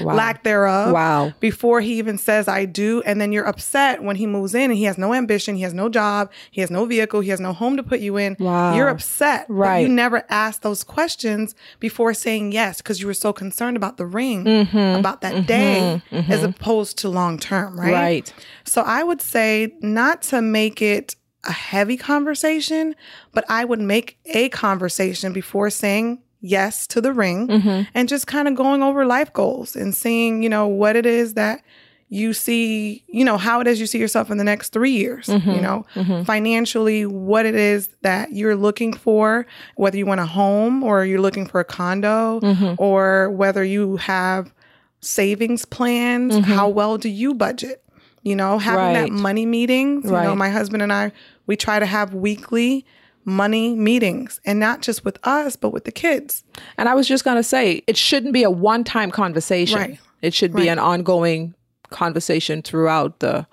Wow. 0.00 0.14
lack 0.14 0.42
thereof. 0.42 0.92
Wow. 0.92 1.32
Before 1.40 1.80
he 1.80 1.94
even 1.98 2.18
says 2.18 2.48
I 2.48 2.64
do, 2.64 3.02
and 3.06 3.20
then 3.20 3.32
you're 3.32 3.46
upset 3.46 4.02
when 4.02 4.16
he 4.16 4.26
moves 4.26 4.54
in 4.54 4.70
and 4.70 4.74
he 4.74 4.84
has 4.84 4.98
no 4.98 5.14
ambition, 5.14 5.54
he 5.54 5.62
has 5.62 5.72
no 5.72 5.88
job, 5.88 6.30
he 6.50 6.60
has 6.60 6.70
no 6.70 6.84
vehicle, 6.86 7.20
he 7.20 7.30
has 7.30 7.40
no 7.40 7.52
home 7.52 7.76
to 7.76 7.82
put 7.82 8.00
you 8.00 8.16
in. 8.16 8.36
Wow. 8.38 8.74
You're 8.74 8.88
upset. 8.88 9.46
Right. 9.48 9.78
you 9.80 9.88
never 9.88 10.24
asked 10.28 10.62
those 10.62 10.82
questions 10.84 11.54
before 11.80 12.12
saying 12.14 12.52
yes 12.52 12.78
because 12.82 13.00
you 13.00 13.06
were 13.06 13.14
so 13.14 13.32
concerned 13.32 13.76
about 13.76 13.96
the 13.96 14.06
ring, 14.06 14.44
Mm-hmm. 14.44 14.98
about 14.98 15.20
that 15.22 15.46
day, 15.46 16.02
as 16.12 16.42
opposed 16.42 16.98
to 16.98 17.08
long 17.08 17.38
term, 17.38 17.78
right? 17.78 17.92
Right. 17.92 18.34
So 18.64 18.82
I 18.82 19.02
would 19.02 19.22
say 19.22 19.72
not 19.80 20.22
to 20.22 20.42
make 20.42 20.82
it 20.82 21.14
a 21.46 21.52
heavy 21.52 21.96
conversation, 21.96 22.94
but 23.32 23.44
I 23.48 23.64
would 23.64 23.80
make 23.80 24.18
a 24.26 24.48
conversation 24.50 25.32
before 25.32 25.70
saying 25.70 26.20
yes 26.40 26.86
to 26.88 27.00
the 27.00 27.12
ring 27.12 27.48
Mm-hmm. 27.48 27.82
and 27.94 28.08
just 28.08 28.26
kind 28.26 28.46
of 28.48 28.54
going 28.54 28.82
over 28.82 29.04
life 29.06 29.32
goals 29.32 29.74
and 29.76 29.94
seeing, 29.94 30.42
you 30.42 30.48
know, 30.48 30.66
what 30.66 30.96
it 30.96 31.06
is 31.06 31.34
that 31.34 31.62
you 32.08 32.32
see, 32.32 33.02
you 33.08 33.24
know, 33.24 33.36
how 33.36 33.60
it 33.60 33.66
is 33.66 33.80
you 33.80 33.86
see 33.86 33.98
yourself 33.98 34.30
in 34.30 34.38
the 34.38 34.44
next 34.44 34.68
three 34.72 34.92
years, 34.92 35.26
Mm-hmm. 35.26 35.50
you 35.50 35.60
know, 35.60 35.84
financially, 36.24 37.04
what 37.06 37.46
it 37.46 37.54
is 37.56 37.88
that 38.02 38.32
you're 38.32 38.54
looking 38.54 38.92
for, 38.92 39.44
whether 39.76 39.96
you 39.96 40.06
want 40.06 40.20
a 40.20 40.26
home 40.26 40.82
or 40.84 41.04
you're 41.04 41.20
looking 41.20 41.46
for 41.46 41.58
a 41.60 41.64
condo 41.64 42.38
Mm-hmm. 42.40 42.74
or 42.78 43.30
whether 43.30 43.64
you 43.64 43.96
have 43.96 44.52
savings 45.00 45.64
plans, 45.64 46.36
how 46.44 46.68
well 46.68 46.98
do 46.98 47.08
you 47.08 47.34
budget? 47.34 47.82
You 48.22 48.34
know, 48.36 48.58
having 48.58 48.92
that 48.94 49.06
Mm-hmm. 49.06 49.14
Right. 49.14 49.22
money 49.22 49.46
meetings. 49.46 50.04
You 50.04 50.10
know, 50.10 50.34
my 50.36 50.50
husband 50.50 50.82
and 50.82 50.92
I, 50.92 51.12
we 51.46 51.56
try 51.56 51.78
to 51.78 51.86
have 51.86 52.14
weekly 52.14 52.84
money 53.24 53.74
meetings 53.74 54.40
and 54.44 54.60
not 54.60 54.82
just 54.82 55.04
with 55.04 55.18
us, 55.26 55.56
but 55.56 55.70
with 55.70 55.84
the 55.84 55.92
kids. 55.92 56.44
And 56.78 56.88
I 56.88 56.94
was 56.94 57.08
just 57.08 57.24
going 57.24 57.36
to 57.36 57.42
say, 57.42 57.82
it 57.86 57.96
shouldn't 57.96 58.32
be 58.32 58.44
a 58.44 58.50
one 58.50 58.84
time 58.84 59.10
conversation. 59.10 59.78
Right. 59.78 59.98
It 60.22 60.32
should 60.34 60.52
be 60.52 60.62
Right. 60.62 60.68
an 60.68 60.78
ongoing 60.78 61.54
conversation 61.90 62.62
throughout 62.62 63.18
the 63.20 63.46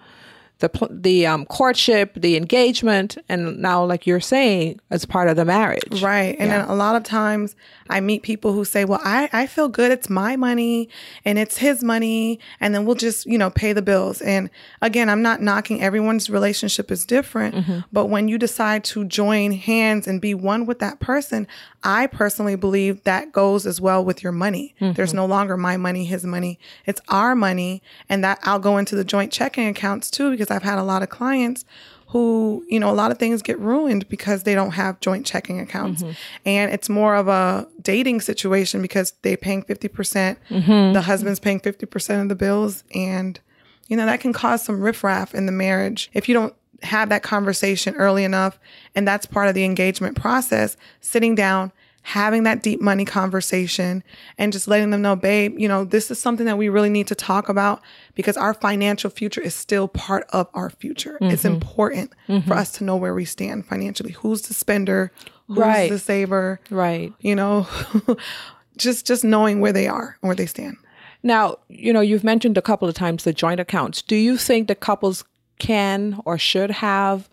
the 0.64 0.88
the 0.90 1.28
um, 1.28 1.46
courtship, 1.46 2.14
the 2.16 2.38
engagement, 2.38 3.18
and 3.28 3.62
now, 3.62 3.84
like 3.84 4.08
you're 4.08 4.22
saying, 4.22 4.80
as 4.90 5.06
part 5.06 5.28
of 5.28 5.36
the 5.36 5.44
marriage. 5.44 6.02
Right. 6.02 6.36
And 6.40 6.50
then 6.50 6.62
a 6.70 6.74
lot 6.74 6.96
of 6.96 7.04
times 7.04 7.56
I 7.90 8.00
meet 8.00 8.24
people 8.24 8.54
who 8.54 8.64
say, 8.64 8.86
well, 8.86 9.02
I, 9.04 9.30
I 9.34 9.46
feel 9.46 9.68
good. 9.68 9.92
It's 9.92 10.10
my 10.10 10.38
money 10.38 10.88
and 11.26 11.38
it's 11.38 11.58
his 11.58 11.84
money. 11.84 12.40
And 12.62 12.74
then 12.74 12.86
we'll 12.86 12.96
just, 12.96 13.26
you 13.26 13.38
know, 13.38 13.50
pay 13.50 13.74
the 13.74 13.82
bills. 13.82 14.22
And 14.22 14.50
again, 14.82 15.10
I'm 15.10 15.22
not 15.22 15.42
knocking 15.42 15.82
everyone's 15.82 16.30
relationship 16.30 16.92
is 16.92 17.06
different. 17.06 17.84
But 17.92 18.06
when 18.06 18.30
you 18.30 18.38
decide 18.38 18.84
to 18.86 19.04
join 19.04 19.52
hands 19.52 20.08
and 20.08 20.22
be 20.22 20.34
one 20.34 20.66
with 20.66 20.80
that 20.80 21.00
person, 21.00 21.46
I 21.84 22.08
personally 22.08 22.56
believe 22.56 23.04
that 23.04 23.34
goes 23.34 23.66
as 23.66 23.82
well 23.82 24.06
with 24.06 24.24
your 24.24 24.32
money. 24.32 24.76
There's 24.80 25.14
no 25.14 25.26
longer 25.26 25.58
my 25.58 25.76
money, 25.76 26.06
his 26.06 26.24
money. 26.24 26.58
It's 26.86 27.02
our 27.10 27.36
money. 27.36 27.84
And 28.08 28.24
that 28.24 28.40
I'll 28.44 28.60
go 28.60 28.78
into 28.78 28.96
the 28.96 29.04
joint 29.04 29.34
checking 29.34 29.68
accounts 29.68 30.10
too, 30.10 30.32
because 30.32 30.50
I've 30.54 30.64
had 30.64 30.80
a 30.80 30.84
lot 30.84 31.04
of 31.04 31.10
clients 31.10 31.66
who, 32.14 32.64
you 32.70 32.80
know, 32.80 32.92
a 32.92 32.94
lot 32.94 33.10
of 33.12 33.18
things 33.18 33.42
get 33.42 33.58
ruined 33.58 34.08
because 34.08 34.44
they 34.44 34.54
don't 34.54 34.72
have 34.72 35.00
joint 35.00 35.26
checking 35.26 35.60
accounts. 35.60 36.04
Mm-hmm. 36.04 36.14
And 36.46 36.72
it's 36.72 36.88
more 36.88 37.16
of 37.16 37.28
a 37.28 37.68
dating 37.82 38.22
situation 38.22 38.84
because 38.84 39.14
they're 39.24 39.36
paying 39.36 39.64
50%, 39.64 39.92
percent 39.92 40.40
mm-hmm. 40.48 40.94
the 40.94 41.02
husband's 41.02 41.40
paying 41.40 41.60
50% 41.60 42.22
of 42.22 42.30
the 42.30 42.36
bills. 42.36 42.84
And, 42.94 43.40
you 43.88 43.98
know, 43.98 44.06
that 44.06 44.20
can 44.20 44.32
cause 44.32 44.64
some 44.64 44.80
riffraff 44.80 45.34
in 45.34 45.48
the 45.48 45.52
marriage 45.52 46.12
if 46.14 46.30
you 46.30 46.36
don't 46.36 46.54
have 46.84 47.10
that 47.10 47.24
conversation 47.24 47.96
early 47.96 48.24
enough. 48.24 48.60
And 48.94 49.08
that's 49.08 49.26
part 49.26 49.48
of 49.48 49.56
the 49.56 49.64
engagement 49.64 50.16
process, 50.16 50.78
sitting 51.02 51.34
down, 51.34 51.72
having 52.04 52.44
that 52.44 52.62
deep 52.62 52.82
money 52.82 53.06
conversation 53.06 54.04
and 54.38 54.52
just 54.52 54.68
letting 54.68 54.90
them 54.90 55.02
know, 55.02 55.16
babe, 55.16 55.58
you 55.58 55.68
know, 55.68 55.86
this 55.86 56.12
is 56.12 56.20
something 56.20 56.46
that 56.46 56.58
we 56.58 56.68
really 56.68 56.90
need 56.90 57.08
to 57.08 57.16
talk 57.16 57.48
about 57.48 57.82
because 58.14 58.36
our 58.36 58.54
financial 58.54 59.10
future 59.10 59.42
is 59.42 59.56
still 59.56 59.88
part 59.88 60.26
of 60.30 60.50
our 60.54 60.70
future. 60.70 61.18
It's 61.22 61.44
mm-hmm. 61.44 61.56
important 61.56 62.12
for 62.28 62.34
mm-hmm. 62.34 62.52
us 62.52 62.74
to 62.74 62.84
know 62.84 62.98
where 62.98 63.14
we 63.14 63.24
stand 63.24 63.66
financially. 63.66 64.12
Who's 64.12 64.44
the 64.44 64.54
spender? 64.54 65.12
Who's 65.48 65.58
Right. 65.58 65.90
the 65.90 65.98
saver? 65.98 66.60
Right. 66.70 67.14
You 67.22 67.36
know, 67.36 67.68
just 68.78 69.08
just 69.08 69.24
knowing 69.24 69.62
where 69.62 69.74
they 69.74 69.88
are 69.88 70.18
and 70.22 70.28
where 70.28 70.36
they 70.36 70.46
stand. 70.46 70.78
Now, 71.24 71.58
you 71.70 71.94
know, 71.94 72.02
you've 72.02 72.24
mentioned 72.24 72.58
a 72.58 72.62
couple 72.62 72.88
of 72.88 72.96
times 72.96 73.24
the 73.24 73.32
joint 73.32 73.62
accounts. 73.62 74.02
Do 74.02 74.18
you 74.18 74.36
think 74.36 74.68
that 74.68 74.82
couples 74.82 75.24
can 75.58 76.20
or 76.26 76.38
should 76.38 76.70
have 76.70 77.30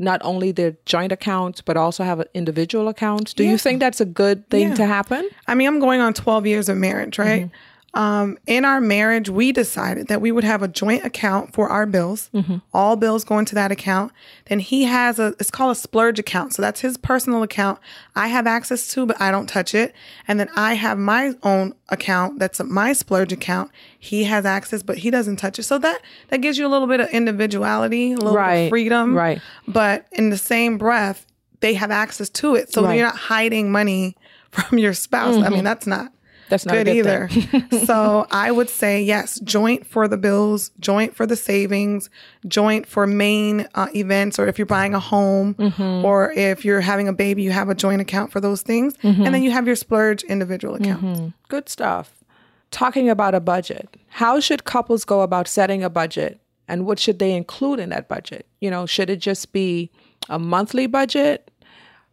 not 0.00 0.20
only 0.24 0.50
their 0.50 0.74
joint 0.86 1.12
accounts, 1.12 1.60
but 1.60 1.76
also 1.76 2.02
have 2.04 2.24
individual 2.34 2.88
accounts? 2.88 3.34
Do 3.34 3.44
Yeah. 3.44 3.50
you 3.52 3.58
think 3.58 3.80
that's 3.80 4.00
a 4.00 4.04
good 4.06 4.48
thing 4.48 4.68
Yeah. 4.70 4.74
to 4.76 4.86
happen? 4.86 5.28
I 5.46 5.54
mean, 5.54 5.68
I'm 5.68 5.78
going 5.78 6.00
on 6.00 6.14
12 6.14 6.46
years 6.46 6.68
of 6.68 6.76
marriage, 6.78 7.18
right? 7.18 7.42
Mm-hmm. 7.44 7.54
Um, 7.92 8.38
in 8.46 8.64
our 8.64 8.80
marriage, 8.80 9.28
we 9.28 9.50
decided 9.50 10.06
that 10.06 10.20
we 10.20 10.30
would 10.30 10.44
have 10.44 10.62
a 10.62 10.68
joint 10.68 11.04
account 11.04 11.52
for 11.52 11.68
our 11.68 11.86
bills. 11.86 12.30
All 12.72 12.94
bills 12.96 13.24
go 13.24 13.38
into 13.38 13.54
that 13.56 13.72
account. 13.72 14.12
Then 14.46 14.60
he 14.60 14.84
has 14.84 15.18
a, 15.18 15.34
it's 15.40 15.50
called 15.50 15.72
a 15.72 15.74
splurge 15.74 16.18
account. 16.20 16.54
So 16.54 16.62
that's 16.62 16.80
his 16.80 16.96
personal 16.96 17.42
account. 17.42 17.80
I 18.14 18.28
have 18.28 18.46
access 18.46 18.86
to, 18.94 19.06
but 19.06 19.20
I 19.20 19.32
don't 19.32 19.48
touch 19.48 19.74
it. 19.74 19.92
And 20.28 20.38
then 20.38 20.48
I 20.54 20.74
have 20.74 20.98
my 20.98 21.32
own 21.42 21.74
account. 21.88 22.38
That's 22.38 22.62
my 22.62 22.92
splurge 22.92 23.32
account. 23.32 23.72
He 23.98 24.22
has 24.24 24.46
access, 24.46 24.84
but 24.84 24.98
he 24.98 25.10
doesn't 25.10 25.36
touch 25.36 25.58
it. 25.58 25.64
So 25.64 25.76
that, 25.78 26.00
that 26.28 26.40
gives 26.42 26.58
you 26.58 26.66
a 26.66 26.70
little 26.70 26.86
bit 26.86 27.00
of 27.00 27.08
individuality, 27.10 28.12
a 28.12 28.16
little 28.16 28.34
bit 28.34 28.66
of 28.66 28.70
freedom. 28.70 29.16
right. 29.16 29.40
But 29.66 30.06
in 30.12 30.30
the 30.30 30.38
same 30.38 30.78
breath, 30.78 31.26
they 31.58 31.74
have 31.74 31.90
access 31.90 32.28
to 32.30 32.54
it. 32.54 32.72
So 32.72 32.84
Right. 32.84 32.94
you're 32.96 33.06
not 33.06 33.16
hiding 33.16 33.72
money 33.72 34.16
from 34.50 34.78
your 34.78 34.94
spouse. 34.94 35.36
I 35.36 35.48
mean, 35.48 35.64
that's 35.64 35.86
not 35.88 36.12
That's 36.50 36.66
not 36.66 36.76
a 36.76 36.84
good, 36.84 37.04
good 37.30 37.32
either. 37.70 37.78
so 37.86 38.26
I 38.30 38.50
would 38.50 38.68
say 38.68 39.02
yes, 39.02 39.40
joint 39.40 39.86
for 39.86 40.06
the 40.08 40.18
bills, 40.18 40.70
joint 40.80 41.16
for 41.16 41.24
the 41.24 41.36
savings, 41.36 42.10
joint 42.46 42.86
for 42.86 43.06
main 43.06 43.66
uh, 43.74 43.86
events, 43.94 44.38
or 44.38 44.46
if 44.48 44.58
you're 44.58 44.66
buying 44.66 44.94
a 44.94 45.00
home, 45.00 45.54
Mm-hmm. 45.54 46.04
or 46.04 46.32
if 46.32 46.64
you're 46.64 46.80
having 46.82 47.08
a 47.08 47.12
baby, 47.12 47.42
you 47.42 47.50
have 47.52 47.68
a 47.70 47.74
joint 47.74 48.00
account 48.02 48.32
for 48.32 48.40
those 48.40 48.60
things, 48.62 48.94
Mm-hmm. 48.98 49.22
and 49.24 49.34
then 49.34 49.42
you 49.42 49.50
have 49.50 49.66
your 49.66 49.76
splurge 49.76 50.22
individual 50.24 50.74
account. 50.74 51.32
Good 51.48 51.68
stuff. 51.68 52.12
Talking 52.70 53.08
about 53.10 53.34
a 53.34 53.40
budget, 53.40 53.96
how 54.08 54.38
should 54.40 54.64
couples 54.64 55.04
go 55.04 55.22
about 55.22 55.48
setting 55.48 55.82
a 55.82 55.90
budget 55.90 56.40
and 56.68 56.86
what 56.86 56.98
should 57.00 57.18
they 57.18 57.32
include 57.32 57.80
in 57.80 57.88
that 57.88 58.08
budget? 58.08 58.46
You 58.60 58.70
know, 58.70 58.86
should 58.86 59.10
it 59.10 59.16
just 59.16 59.52
be 59.52 59.90
a 60.28 60.38
monthly 60.38 60.86
budget? 60.86 61.49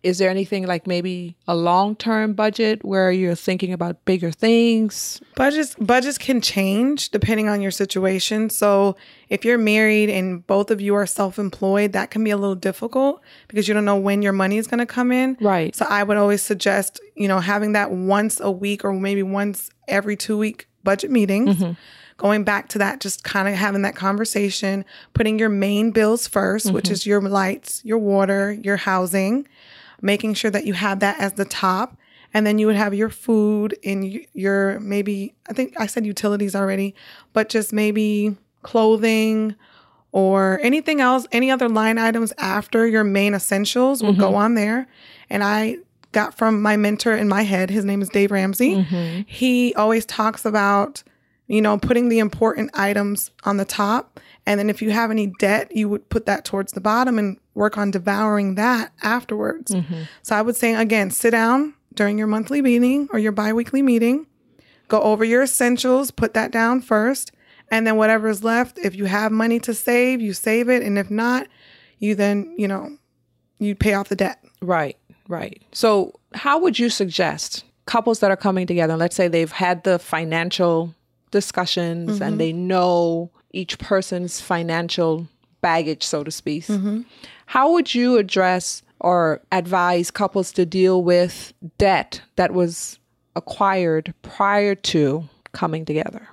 Is 0.03 0.19
there 0.19 0.29
anything 0.29 0.67
like 0.67 0.85
maybe 0.85 1.35
a 1.47 1.55
long 1.55 1.95
term 1.95 2.33
budget 2.33 2.85
where 2.85 3.11
you're 3.11 3.35
thinking 3.35 3.73
about 3.73 4.05
bigger 4.05 4.31
things? 4.31 5.19
Budgets 5.35 5.75
budgets 5.75 6.17
can 6.17 6.39
change 6.39 7.09
depending 7.09 7.49
on 7.49 7.61
your 7.61 7.71
situation. 7.71 8.49
So 8.49 8.95
if 9.29 9.43
you're 9.43 9.57
married 9.57 10.09
and 10.09 10.45
both 10.45 10.71
of 10.71 10.79
you 10.79 10.95
are 10.95 11.05
self-employed, 11.05 11.93
that 11.93 12.11
can 12.11 12.23
be 12.23 12.29
a 12.29 12.37
little 12.37 12.55
difficult 12.55 13.21
because 13.47 13.67
you 13.67 13.73
don't 13.73 13.85
know 13.85 13.97
when 13.97 14.21
your 14.21 14.33
money 14.33 14.57
is 14.57 14.67
going 14.67 14.79
to 14.79 14.85
come 14.85 15.11
in. 15.11 15.35
Right. 15.41 15.75
So 15.75 15.85
I 15.89 16.03
would 16.03 16.17
always 16.17 16.41
suggest, 16.41 17.01
you 17.15 17.27
know, 17.27 17.39
having 17.39 17.73
that 17.73 17.91
once 17.91 18.39
a 18.39 18.51
week 18.51 18.85
or 18.85 18.93
maybe 18.93 19.23
once 19.23 19.71
every 19.87 20.15
2 20.15 20.37
week 20.37 20.67
budget 20.83 21.11
meetings. 21.11 21.57
Mm-hmm. 21.57 21.71
Going 22.17 22.43
back 22.43 22.69
to 22.69 22.79
that, 22.79 22.99
just 22.99 23.23
kind 23.23 23.47
of 23.47 23.53
having 23.53 23.83
that 23.83 23.95
conversation, 23.95 24.85
putting 25.13 25.37
your 25.37 25.49
main 25.49 25.91
bills 25.91 26.27
1st 26.27 26.65
mm-hmm. 26.65 26.73
which 26.73 26.89
is 26.89 27.05
your 27.05 27.21
lights, 27.21 27.85
your 27.85 27.99
water, 27.99 28.53
your 28.53 28.77
housing, 28.77 29.47
making 30.01 30.33
sure 30.33 30.51
that 30.51 30.65
you 30.65 30.73
have 30.73 30.99
that 30.99 31.19
as 31.19 31.33
the 31.33 31.45
top. 31.45 31.97
And 32.33 32.45
then 32.45 32.59
you 32.59 32.67
would 32.67 32.75
have 32.75 32.93
your 32.93 33.09
food 33.09 33.77
and 33.83 34.19
your 34.33 34.79
maybe, 34.79 35.33
I 35.49 35.53
think 35.53 35.79
I 35.79 35.87
said 35.87 36.05
utilities 36.05 36.55
already, 36.55 36.93
but 37.33 37.49
just 37.49 37.71
maybe 37.71 38.35
clothing 38.63 39.55
or 40.11 40.59
anything 40.61 40.99
else, 40.99 41.25
any 41.31 41.51
other 41.51 41.69
line 41.69 41.97
items 41.97 42.33
after 42.37 42.87
your 42.87 43.03
main 43.03 43.33
essentials 43.33 44.03
will 44.03 44.13
go 44.13 44.27
mm-hmm. 44.27 44.35
on 44.35 44.53
there. 44.55 44.87
And 45.29 45.43
I 45.43 45.77
got 46.11 46.37
from 46.37 46.61
my 46.61 46.75
mentor 46.77 47.15
in 47.15 47.27
my 47.27 47.43
head, 47.43 47.69
his 47.69 47.85
name 47.85 48.01
is 48.01 48.09
Dave 48.09 48.31
Ramsey. 48.31 48.75
Mm-hmm. 48.75 49.21
He 49.25 49.73
always 49.75 50.05
talks 50.05 50.45
about, 50.45 51.03
you 51.47 51.61
know, 51.61 51.77
putting 51.77 52.09
the 52.09 52.19
important 52.19 52.71
items 52.73 53.31
on 53.43 53.57
the 53.57 53.65
top. 53.65 54.19
And 54.45 54.59
then 54.59 54.69
if 54.69 54.81
you 54.81 54.91
have 54.91 55.11
any 55.11 55.27
debt, 55.39 55.75
you 55.75 55.87
would 55.89 56.09
put 56.09 56.25
that 56.25 56.45
towards 56.45 56.71
the 56.71 56.81
bottom 56.81 57.19
and 57.19 57.37
work 57.57 57.77
on 57.77 57.91
devouring 57.91 58.55
that 58.55 58.93
afterwards. 59.01 59.71
Mm-hmm. 59.71 60.03
So 60.21 60.35
I 60.35 60.41
would 60.41 60.55
say, 60.55 60.75
again, 60.75 61.09
sit 61.09 61.31
down 61.31 61.73
during 61.95 62.17
your 62.17 62.27
monthly 62.27 62.61
meeting 62.61 63.09
or 63.11 63.19
your 63.19 63.31
biweekly 63.31 63.81
meeting, 63.81 64.27
go 64.87 65.01
over 65.01 65.25
your 65.25 65.41
essentials, 65.41 66.11
put 66.11 66.35
that 66.35 66.51
down 66.51 66.81
first. 66.81 67.31
And 67.69 67.85
then 67.85 67.97
whatever 67.97 68.29
is 68.29 68.43
left, 68.43 68.77
if 68.77 68.95
you 68.95 69.05
have 69.05 69.31
money 69.31 69.59
to 69.61 69.73
save, 69.73 70.21
you 70.21 70.33
save 70.33 70.69
it. 70.69 70.83
And 70.83 70.97
if 70.97 71.09
not, 71.11 71.47
you 71.99 72.15
then, 72.15 72.53
you 72.57 72.67
know, 72.67 72.95
you 73.59 73.75
pay 73.75 73.95
off 73.95 74.07
the 74.07 74.15
debt. 74.15 74.41
Right, 74.61 74.95
right. 75.27 75.61
So, 75.73 76.13
how 76.33 76.59
would 76.59 76.77
you 76.77 76.89
suggest 76.89 77.65
couples 77.87 78.19
that 78.19 78.29
are 78.29 78.37
coming 78.37 78.67
together, 78.67 78.95
let's 78.95 79.15
say 79.15 79.27
they've 79.27 79.51
had 79.51 79.83
the 79.83 79.97
financial 79.97 80.93
discussions 81.31 82.21
and 82.21 82.33
mm-hmm. 82.33 82.37
they 82.37 82.53
know 82.53 83.31
each 83.51 83.79
person's 83.79 84.39
financial 84.39 85.27
baggage, 85.61 86.03
so 86.03 86.23
to 86.23 86.31
speak, 86.31 86.65
mm-hmm. 86.65 87.01
How 87.47 87.71
would 87.71 87.95
you 87.95 88.17
address 88.17 88.83
or 88.99 89.41
advise 89.51 90.11
couples 90.11 90.51
to 90.51 90.65
deal 90.65 91.01
with 91.03 91.53
debt 91.77 92.21
that 92.35 92.53
was 92.53 92.99
acquired 93.35 94.13
prior 94.21 94.75
to 94.75 95.23
coming 95.53 95.85
together? 95.85 96.27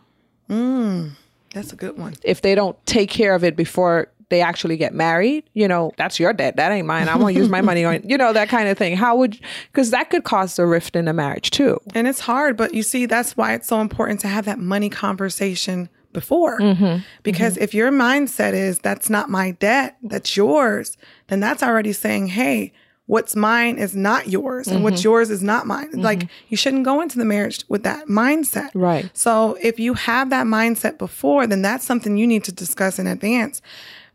Hmm, 0.48 1.08
that's 1.52 1.72
a 1.72 1.76
good 1.76 1.96
one. 1.96 2.14
if 2.22 2.42
they 2.42 2.54
don't 2.54 2.76
take 2.84 3.10
care 3.10 3.34
of 3.34 3.44
it 3.44 3.56
before 3.56 4.08
they 4.28 4.40
actually 4.40 4.76
get 4.76 4.92
married, 4.92 5.44
you 5.52 5.68
know, 5.68 5.92
that's 5.96 6.18
your 6.18 6.32
debt. 6.32 6.56
That 6.56 6.72
ain't 6.72 6.86
mine. 6.86 7.08
I 7.08 7.16
won't 7.16 7.36
use 7.36 7.48
my 7.48 7.60
money 7.60 7.84
on, 7.84 8.02
you 8.08 8.18
know, 8.18 8.32
that 8.32 8.48
kind 8.48 8.68
of 8.68 8.76
thing. 8.76 8.96
How 8.96 9.16
would, 9.16 9.38
because 9.70 9.90
that 9.90 10.10
could 10.10 10.24
cause 10.24 10.58
a 10.58 10.66
rift 10.66 10.96
in 10.96 11.06
a 11.06 11.12
marriage 11.12 11.50
too. 11.50 11.80
And 11.94 12.08
it's 12.08 12.20
hard, 12.20 12.56
but 12.56 12.74
you 12.74 12.82
see, 12.82 13.06
that's 13.06 13.36
why 13.36 13.52
it's 13.54 13.68
so 13.68 13.80
important 13.80 14.20
to 14.20 14.28
have 14.28 14.46
that 14.46 14.58
money 14.58 14.90
conversation 14.90 15.88
before. 16.14 16.58
Mm-hmm. 16.58 17.02
Because 17.22 17.54
mm-hmm. 17.54 17.64
if 17.64 17.74
your 17.74 17.92
mindset 17.92 18.54
is, 18.54 18.78
that's 18.78 19.10
not 19.10 19.28
my 19.28 19.50
debt, 19.50 19.98
that's 20.02 20.34
yours, 20.34 20.96
then 21.26 21.40
that's 21.40 21.62
already 21.62 21.92
saying, 21.92 22.28
hey, 22.28 22.72
what's 23.06 23.36
mine 23.36 23.76
is 23.76 23.94
not 23.94 24.28
yours 24.28 24.66
and 24.66 24.82
what's 24.82 25.00
mm-hmm. 25.00 25.08
yours 25.08 25.28
is 25.28 25.42
not 25.42 25.66
mine. 25.66 25.90
Like 25.92 26.26
you 26.48 26.56
shouldn't 26.56 26.86
go 26.86 27.02
into 27.02 27.18
the 27.18 27.26
marriage 27.26 27.62
with 27.68 27.82
that 27.82 28.06
mindset. 28.06 28.70
Right. 28.72 29.10
So 29.12 29.58
if 29.60 29.78
you 29.78 29.92
have 29.92 30.30
that 30.30 30.46
mindset 30.46 30.96
before, 30.96 31.46
then 31.46 31.60
that's 31.60 31.84
something 31.84 32.16
you 32.16 32.26
need 32.26 32.44
to 32.44 32.52
discuss 32.52 32.98
in 32.98 33.06
advance. 33.06 33.60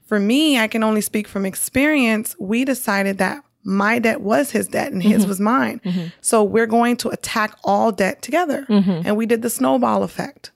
For 0.08 0.20
me, 0.20 0.58
I 0.58 0.68
can 0.68 0.82
only 0.82 1.02
speak 1.02 1.28
from 1.28 1.46
experience. 1.46 2.36
We 2.40 2.66
decided 2.66 3.20
that 3.20 3.44
my 3.64 4.00
debt 4.00 4.22
was 4.22 4.50
his 4.50 4.68
debt 4.68 4.92
and 4.92 5.04
his 5.04 5.28
was 5.28 5.40
mine. 5.40 5.82
So 6.22 6.44
we're 6.44 6.66
going 6.66 6.98
to 6.98 7.10
attack 7.10 7.56
all 7.64 7.92
debt 7.92 8.24
together. 8.24 8.66
And 9.06 9.16
we 9.16 9.28
did 9.28 9.44
the 9.44 9.52
snowball 9.52 10.02
effect. 10.02 10.50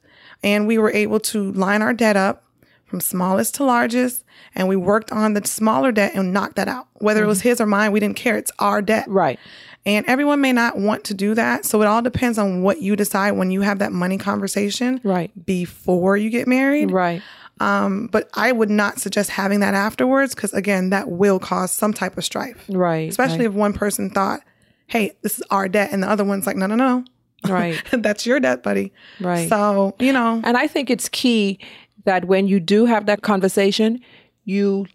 And 0.44 0.68
we 0.68 0.78
were 0.78 0.92
able 0.92 1.20
to 1.22 1.52
line 1.54 1.82
our 1.82 1.94
debt 1.94 2.18
up 2.18 2.44
from 2.86 3.00
smallest 3.00 3.56
to 3.56 3.64
largest. 3.64 4.24
And 4.56 4.68
we 4.68 4.76
worked 4.76 5.12
on 5.12 5.34
the 5.34 5.46
smaller 5.48 5.92
debt 5.92 6.12
and 6.14 6.34
knocked 6.34 6.58
that 6.58 6.68
out. 6.68 6.88
Whether 6.96 7.24
it 7.24 7.28
was 7.28 7.42
his 7.42 7.60
or 7.60 7.66
mine, 7.66 7.92
we 7.92 8.00
didn't 8.00 8.18
care. 8.18 8.38
It's 8.38 8.52
our 8.60 8.82
debt. 8.82 9.06
Right. 9.08 9.40
And 9.86 10.06
everyone 10.06 10.42
may 10.42 10.54
not 10.54 10.78
want 10.78 11.04
to 11.06 11.14
do 11.14 11.34
that. 11.36 11.66
So 11.66 11.82
it 11.82 11.86
all 11.88 12.02
depends 12.02 12.38
on 12.38 12.62
what 12.62 12.82
you 12.82 12.96
decide 12.96 13.32
when 13.32 13.52
you 13.52 13.62
have 13.62 13.80
that 13.80 13.92
money 13.92 14.18
conversation 14.18 15.02
Right. 15.04 15.32
before 15.46 16.16
you 16.18 16.30
get 16.30 16.48
married. 16.48 16.92
Right. 16.92 17.22
Um, 17.60 18.08
but 18.12 18.30
I 18.34 18.52
would 18.52 18.70
not 18.70 19.00
suggest 19.00 19.30
having 19.30 19.60
that 19.60 19.74
afterwards 19.74 20.34
because, 20.36 20.54
again, 20.54 20.90
that 20.90 21.10
will 21.10 21.40
cause 21.40 21.72
some 21.72 21.94
type 21.94 22.18
of 22.18 22.24
strife. 22.24 22.64
Right. 22.70 23.10
Especially 23.10 23.40
right. 23.40 23.48
if 23.48 23.54
one 23.54 23.74
person 23.74 24.10
thought, 24.10 24.42
hey, 24.88 25.14
this 25.22 25.38
is 25.38 25.44
our 25.50 25.68
debt, 25.68 25.90
and 25.92 26.04
the 26.04 26.10
other 26.10 26.24
one's 26.24 26.46
like, 26.46 26.58
no, 26.58 26.66
no, 26.66 26.76
no. 26.76 27.06
Right. 27.48 27.82
That's 27.92 28.26
your 28.26 28.40
debt, 28.40 28.64
buddy. 28.64 28.92
Right. 29.20 29.50
So, 29.50 29.96
you 30.00 30.14
know. 30.14 30.42
And 30.44 30.58
I 30.58 30.68
think 30.68 30.90
it's 30.90 31.10
key 31.10 31.60
that 32.06 32.26
when 32.26 32.48
you 32.48 32.60
do 32.60 32.86
have 32.86 33.06
that 33.06 33.22
conversation, 33.22 34.00
you 34.46 34.88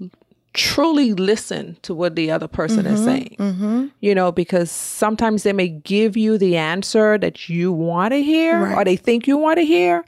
truly 0.54 1.12
listen 1.14 1.76
to 1.82 1.94
what 1.94 2.16
the 2.16 2.30
other 2.30 2.48
person 2.48 2.84
Mm-hmm, 2.84 2.94
is 2.94 3.04
saying. 3.04 3.92
You 4.00 4.14
know, 4.14 4.32
because 4.32 4.70
sometimes 4.70 5.42
they 5.42 5.52
may 5.52 5.68
give 5.68 6.16
you 6.16 6.36
the 6.38 6.56
answer 6.56 7.18
that 7.18 7.48
you 7.48 7.72
want 7.72 8.12
to 8.12 8.22
hear 8.22 8.76
or 8.76 8.84
they 8.84 8.96
think 8.96 9.26
you 9.26 9.36
want 9.36 9.58
to 9.58 9.64
hear, 9.64 10.04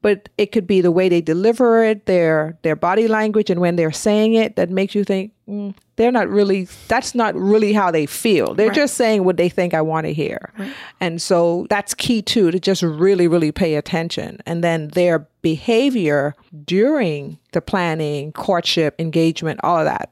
but 0.00 0.28
it 0.38 0.52
could 0.52 0.66
be 0.66 0.80
the 0.80 0.92
way 0.92 1.08
they 1.08 1.20
deliver 1.20 1.82
it, 1.84 2.06
their 2.06 2.56
their 2.62 2.76
body 2.76 3.08
language 3.08 3.50
and 3.50 3.60
when 3.60 3.76
they're 3.76 3.92
saying 3.92 4.34
it 4.34 4.56
that 4.56 4.70
makes 4.70 4.94
you 4.94 5.02
think 5.04 5.32
mm, 5.48 5.74
they're 5.96 6.12
not 6.12 6.28
really 6.28 6.68
that's 6.86 7.14
not 7.14 7.34
really 7.34 7.72
how 7.72 7.90
they 7.90 8.06
feel. 8.06 8.54
They're 8.54 8.68
Right. 8.68 8.76
just 8.76 8.94
saying 8.94 9.24
what 9.24 9.36
they 9.36 9.48
think 9.48 9.74
I 9.74 9.80
want 9.80 10.06
to 10.06 10.12
hear. 10.12 10.52
And 11.00 11.20
so 11.20 11.66
that's 11.70 11.94
key 11.94 12.22
too 12.22 12.50
to 12.50 12.60
just 12.60 12.82
really 12.82 13.26
really 13.28 13.50
pay 13.52 13.74
attention 13.74 14.38
and 14.46 14.62
then 14.62 14.88
their 14.88 15.26
behavior 15.42 16.34
during 16.64 17.38
the 17.52 17.60
planning, 17.60 18.32
courtship, 18.32 18.94
engagement, 18.98 19.60
all 19.62 19.78
of 19.78 19.84
that 19.86 20.10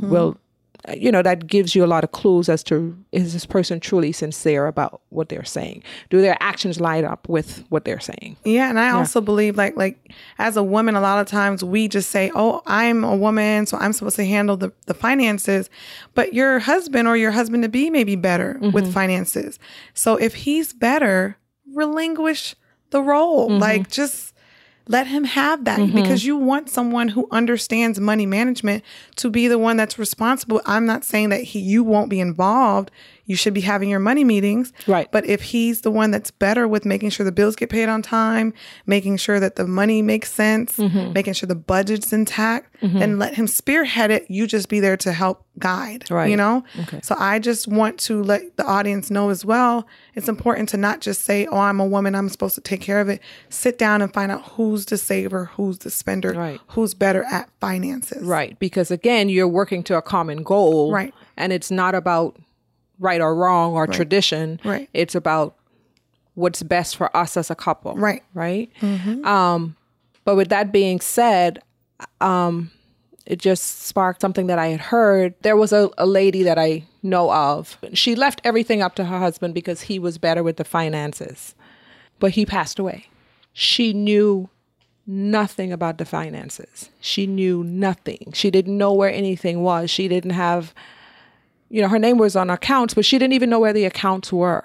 will 0.00 0.36
Uh, 0.86 0.92
you 0.92 1.10
know 1.10 1.22
that 1.22 1.46
gives 1.46 1.74
you 1.74 1.84
a 1.84 1.86
lot 1.86 2.04
of 2.04 2.12
clues 2.12 2.48
as 2.48 2.62
to 2.62 2.96
is 3.10 3.32
this 3.32 3.44
person 3.44 3.80
truly 3.80 4.12
sincere 4.12 4.66
about 4.66 5.00
what 5.08 5.28
they're 5.28 5.44
saying? 5.44 5.82
Do 6.10 6.20
their 6.20 6.36
actions 6.40 6.80
line 6.80 7.04
up 7.04 7.28
with 7.28 7.64
what 7.68 7.84
they're 7.84 8.00
saying? 8.00 8.36
Yeah, 8.44 8.68
and 8.68 8.78
I 8.78 8.90
also 8.90 9.20
believe 9.20 9.56
like 9.56 9.76
like 9.76 10.12
as 10.38 10.56
a 10.56 10.62
woman, 10.62 10.94
a 10.94 11.00
lot 11.00 11.20
of 11.20 11.26
times 11.26 11.64
we 11.64 11.88
just 11.88 12.10
say, 12.10 12.30
"Oh, 12.34 12.62
I'm 12.66 13.02
a 13.02 13.16
woman, 13.16 13.66
so 13.66 13.76
I'm 13.78 13.92
supposed 13.92 14.16
to 14.16 14.26
handle 14.26 14.56
the 14.56 14.72
the 14.86 14.94
finances," 14.94 15.68
but 16.14 16.34
your 16.34 16.60
husband 16.60 17.08
or 17.08 17.16
your 17.16 17.32
husband 17.32 17.64
to 17.64 17.68
be 17.68 17.90
may 17.90 18.04
be 18.04 18.16
better 18.16 18.58
with 18.60 18.84
mm-hmm. 18.84 18.92
finances. 18.92 19.58
So 19.94 20.16
if 20.16 20.34
he's 20.34 20.72
better, 20.72 21.36
relinquish 21.74 22.54
the 22.90 23.02
role. 23.02 23.50
Like 23.50 23.82
mm-hmm. 23.82 23.92
just 23.92 24.27
let 24.88 25.06
him 25.06 25.24
have 25.24 25.64
that 25.64 25.78
mm-hmm. 25.78 25.94
because 25.94 26.24
you 26.24 26.36
want 26.36 26.68
someone 26.70 27.08
who 27.08 27.28
understands 27.30 28.00
money 28.00 28.26
management 28.26 28.82
to 29.16 29.30
be 29.30 29.46
the 29.46 29.58
one 29.58 29.76
that's 29.76 29.98
responsible. 29.98 30.60
I'm 30.66 30.86
not 30.86 31.04
saying 31.04 31.28
that 31.28 31.42
he 31.42 31.60
you 31.60 31.84
won't 31.84 32.08
be 32.08 32.20
involved. 32.20 32.90
You 33.28 33.36
should 33.36 33.54
be 33.54 33.60
having 33.60 33.88
your 33.88 34.00
money 34.00 34.24
meetings. 34.24 34.72
Right. 34.88 35.08
But 35.12 35.24
if 35.26 35.42
he's 35.42 35.82
the 35.82 35.90
one 35.92 36.10
that's 36.10 36.32
better 36.32 36.66
with 36.66 36.84
making 36.84 37.10
sure 37.10 37.24
the 37.24 37.30
bills 37.30 37.54
get 37.54 37.68
paid 37.70 37.88
on 37.88 38.02
time, 38.02 38.52
making 38.86 39.18
sure 39.18 39.38
that 39.38 39.54
the 39.54 39.66
money 39.68 40.02
makes 40.02 40.32
sense, 40.32 40.76
Mm-hmm. 40.78 41.12
making 41.12 41.34
sure 41.34 41.46
the 41.46 41.54
budget's 41.54 42.12
intact, 42.12 42.74
then 42.82 43.18
let 43.18 43.34
him 43.34 43.46
spearhead 43.46 44.10
it. 44.10 44.28
You 44.30 44.46
just 44.46 44.68
be 44.68 44.80
there 44.80 44.96
to 44.98 45.12
help 45.12 45.44
guide. 45.58 46.10
Right. 46.10 46.30
You 46.30 46.36
know? 46.36 46.64
Okay. 46.80 47.00
So 47.02 47.14
I 47.18 47.38
just 47.38 47.68
want 47.68 47.98
to 48.00 48.22
let 48.22 48.56
the 48.56 48.64
audience 48.64 49.10
know 49.10 49.28
as 49.30 49.44
well. 49.44 49.86
It's 50.14 50.28
important 50.28 50.68
to 50.70 50.76
not 50.76 51.00
just 51.00 51.22
say, 51.22 51.46
Oh, 51.46 51.58
I'm 51.58 51.80
a 51.80 51.86
woman, 51.86 52.14
I'm 52.14 52.28
supposed 52.28 52.54
to 52.54 52.60
take 52.60 52.80
care 52.80 53.00
of 53.00 53.08
it. 53.08 53.20
Sit 53.50 53.78
down 53.78 54.00
and 54.02 54.12
find 54.12 54.30
out 54.32 54.42
who's 54.52 54.86
the 54.86 54.96
saver, 54.96 55.46
who's 55.56 55.78
the 55.78 55.90
spender, 55.90 56.32
Right. 56.32 56.60
who's 56.68 56.94
better 56.94 57.24
at 57.24 57.50
finances. 57.60 58.22
right 58.24 58.58
because 58.58 58.90
again 58.90 59.28
you're 59.28 59.48
working 59.48 59.82
to 59.84 59.96
a 59.96 60.02
common 60.02 60.42
goal 60.42 60.92
Right. 60.92 61.12
and 61.36 61.52
it's 61.52 61.70
not 61.70 61.94
about 61.94 62.36
right 62.98 63.20
or 63.20 63.34
wrong 63.34 63.72
or 63.74 63.86
tradition 63.86 64.60
Right. 64.64 64.88
it's 64.94 65.14
about 65.14 65.54
what's 66.34 66.62
best 66.62 66.96
for 66.96 67.14
us 67.16 67.36
as 67.36 67.50
a 67.50 67.54
couple 67.54 67.94
Right. 67.96 68.22
right 68.34 68.70
um 69.24 69.76
but 70.24 70.36
with 70.36 70.48
that 70.50 70.72
being 70.72 71.00
said 71.00 71.60
um 72.20 72.70
it 73.26 73.38
just 73.38 73.82
sparked 73.82 74.22
something 74.22 74.46
that 74.46 74.58
I 74.58 74.68
had 74.68 74.80
heard. 74.80 75.34
There 75.42 75.54
was 75.54 75.70
a, 75.70 75.90
a 75.98 76.06
lady 76.06 76.42
that 76.44 76.58
I 76.58 76.84
know 77.02 77.30
of. 77.30 77.76
She 77.92 78.14
left 78.14 78.40
everything 78.42 78.80
up 78.80 78.94
to 78.94 79.04
her 79.04 79.18
husband 79.18 79.52
because 79.52 79.82
he 79.82 79.98
was 79.98 80.16
better 80.16 80.42
with 80.42 80.56
the 80.56 80.64
finances. 80.64 81.54
But 82.20 82.30
he 82.30 82.46
passed 82.46 82.78
away. 82.78 83.08
She 83.52 83.92
knew 83.92 84.48
nothing 85.06 85.74
about 85.74 85.98
the 85.98 86.06
finances. 86.06 86.88
She 87.02 87.26
knew 87.26 87.62
nothing. 87.62 88.30
She 88.32 88.50
didn't 88.50 88.78
know 88.78 88.94
where 88.94 89.12
anything 89.12 89.62
was. 89.62 89.90
She 89.90 90.08
didn't 90.08 90.30
have, 90.30 90.72
you 91.70 91.82
know, 91.82 91.88
her 91.88 91.98
name 91.98 92.18
was 92.18 92.36
on 92.36 92.50
accounts, 92.50 92.94
but 92.94 93.04
she 93.04 93.18
didn't 93.18 93.34
even 93.34 93.50
know 93.50 93.60
where 93.60 93.72
the 93.72 93.84
accounts 93.84 94.32
were. 94.32 94.64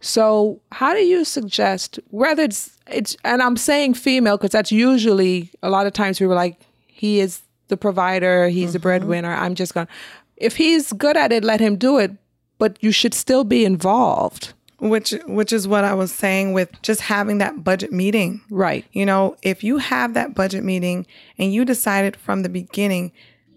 So, 0.00 0.60
how 0.72 0.92
do 0.92 1.00
you 1.00 1.24
suggest 1.24 1.98
whether 2.10 2.42
it's 2.44 2.76
it's 2.86 3.16
and 3.24 3.42
I'm 3.42 3.56
saying 3.56 3.94
female 3.94 4.36
because 4.36 4.50
that's 4.50 4.70
usually 4.70 5.50
a 5.62 5.70
lot 5.70 5.86
of 5.86 5.92
times 5.92 6.20
we 6.20 6.26
were 6.26 6.34
like 6.34 6.60
he 6.86 7.20
is 7.20 7.40
the 7.68 7.76
provider, 7.76 8.48
he's 8.48 8.72
the 8.72 8.78
mm-hmm. 8.78 8.84
breadwinner. 8.84 9.32
I'm 9.32 9.54
just 9.54 9.74
going 9.74 9.86
to 9.86 9.92
if 10.36 10.56
he's 10.56 10.92
good 10.92 11.16
at 11.16 11.32
it, 11.32 11.44
let 11.44 11.60
him 11.60 11.76
do 11.76 11.98
it, 11.98 12.12
but 12.58 12.76
you 12.80 12.92
should 12.92 13.14
still 13.14 13.44
be 13.44 13.64
involved. 13.64 14.52
Which 14.78 15.14
which 15.26 15.54
is 15.54 15.66
what 15.66 15.84
I 15.84 15.94
was 15.94 16.12
saying 16.12 16.52
with 16.52 16.70
just 16.82 17.00
having 17.00 17.38
that 17.38 17.64
budget 17.64 17.92
meeting. 17.92 18.42
Right. 18.50 18.84
You 18.92 19.06
know, 19.06 19.36
if 19.42 19.64
you 19.64 19.78
have 19.78 20.12
that 20.14 20.34
budget 20.34 20.62
meeting 20.62 21.06
and 21.38 21.52
you 21.52 21.64
decided 21.64 22.14
from 22.16 22.42
the 22.42 22.50
beginning, 22.50 23.12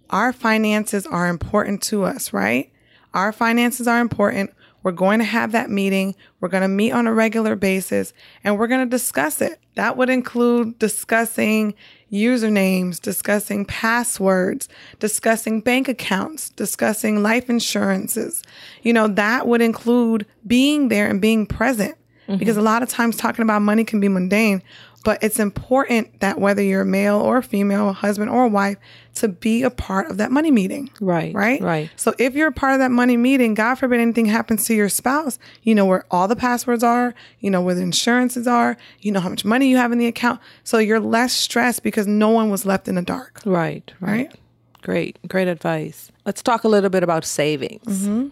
our 0.10 0.34
finances 0.34 1.06
are 1.06 1.28
important 1.28 1.82
to 1.84 2.04
us, 2.04 2.34
right? 2.34 2.72
Our 3.14 3.32
finances 3.32 3.88
are 3.88 4.00
important. 4.00 4.52
We're 4.82 4.92
going 4.92 5.20
to 5.20 5.26
have 5.26 5.52
that 5.52 5.70
meeting. 5.70 6.16
We're 6.40 6.50
going 6.50 6.62
to 6.62 6.70
meet 6.70 6.92
on 6.92 7.06
a 7.06 7.14
regular 7.14 7.56
basis 7.56 8.14
and 8.44 8.58
we're 8.58 8.68
going 8.68 8.86
to 8.86 8.90
discuss 8.90 9.42
it. 9.42 9.60
That 9.76 9.98
would 9.98 10.10
include 10.10 10.80
discussing 10.80 11.74
usernames, 12.12 13.00
discussing 13.00 13.66
passwords, 13.66 14.68
discussing 15.00 15.62
bank 15.62 15.88
accounts, 15.88 16.50
discussing 16.52 17.22
life 17.22 17.50
insurances. 17.50 18.42
You 18.84 18.94
know, 18.94 19.08
that 19.08 19.48
would 19.48 19.62
include 19.62 20.26
being 20.48 20.88
there 20.88 21.10
and 21.10 21.22
being 21.22 21.46
present 21.46 21.96
mm-hmm. 22.28 22.38
because 22.38 22.58
a 22.58 22.62
lot 22.62 22.84
of 22.84 22.90
times 22.90 23.18
talking 23.18 23.44
about 23.44 23.62
money 23.62 23.84
can 23.84 24.00
be 24.00 24.08
mundane, 24.08 24.62
but 25.06 25.24
it's 25.24 25.40
important 25.40 26.20
that 26.20 26.40
whether 26.40 26.62
you're 26.62 26.82
a 26.82 26.86
male 26.86 27.18
or 27.18 27.42
female, 27.42 27.94
husband 27.94 28.30
or 28.30 28.48
wife, 28.48 28.78
to 29.16 29.28
be 29.30 29.64
a 29.64 29.70
part 29.70 30.10
of 30.12 30.18
that 30.18 30.32
money 30.32 30.52
meeting. 30.52 30.90
Right, 31.00 31.34
Right. 31.34 31.62
right. 31.62 31.90
So 31.96 32.14
if 32.20 32.36
you're 32.36 32.50
a 32.50 32.52
part 32.54 32.74
of 32.74 32.80
that 32.80 32.92
money 32.92 33.18
meeting, 33.18 33.54
God 33.54 33.76
forbid 33.76 34.00
anything 34.00 34.26
happens 34.26 34.66
to 34.66 34.74
your 34.74 34.90
spouse, 34.90 35.40
you 35.64 35.74
know 35.74 35.86
where 35.86 36.06
all 36.12 36.28
the 36.28 36.36
passwords 36.36 36.84
are, 36.84 37.14
you 37.40 37.50
know 37.50 37.62
where 37.62 37.76
the 37.76 37.82
insurances 37.82 38.48
are, 38.48 38.78
you 39.00 39.12
know 39.12 39.20
how 39.20 39.30
much 39.30 39.46
money 39.46 39.70
you 39.70 39.78
have 39.78 39.92
in 39.92 39.98
the 40.00 40.08
account. 40.08 40.40
So 40.64 40.78
you're 40.78 41.00
less 41.00 41.34
stressed 41.34 41.84
because 41.84 42.06
no 42.08 42.30
one 42.30 42.50
was 42.50 42.66
left 42.66 42.88
in 42.88 42.96
the 42.96 43.02
dark. 43.02 43.42
Right, 43.46 43.92
right. 44.00 44.10
Right. 44.28 44.36
Great, 44.82 45.20
great 45.28 45.48
advice. 45.50 46.10
Let's 46.26 46.42
talk 46.42 46.64
a 46.64 46.70
little 46.70 46.90
bit 46.90 47.04
about 47.04 47.26
savings. 47.26 47.84
Mm-hmm. 48.04 48.28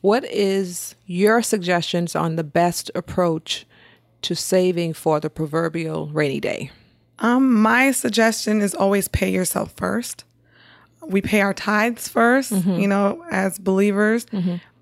What 0.00 0.24
is 0.24 0.94
your 1.06 1.42
suggestions 1.42 2.16
on 2.16 2.36
the 2.36 2.42
best 2.44 2.90
approach 2.94 3.66
to 4.22 4.34
saving 4.34 4.94
for 4.94 5.20
the 5.20 5.30
proverbial 5.30 6.08
rainy 6.08 6.40
day? 6.40 6.70
Um, 7.18 7.60
my 7.60 7.92
suggestion 7.92 8.60
is 8.60 8.74
always 8.74 9.08
pay 9.08 9.30
yourself 9.30 9.72
first. 9.76 10.24
We 11.04 11.20
pay 11.20 11.40
our 11.40 11.54
tithes 11.54 12.08
1st 12.08 12.80
you 12.80 12.88
know, 12.88 13.24
as 13.30 13.58
believers. 13.58 14.26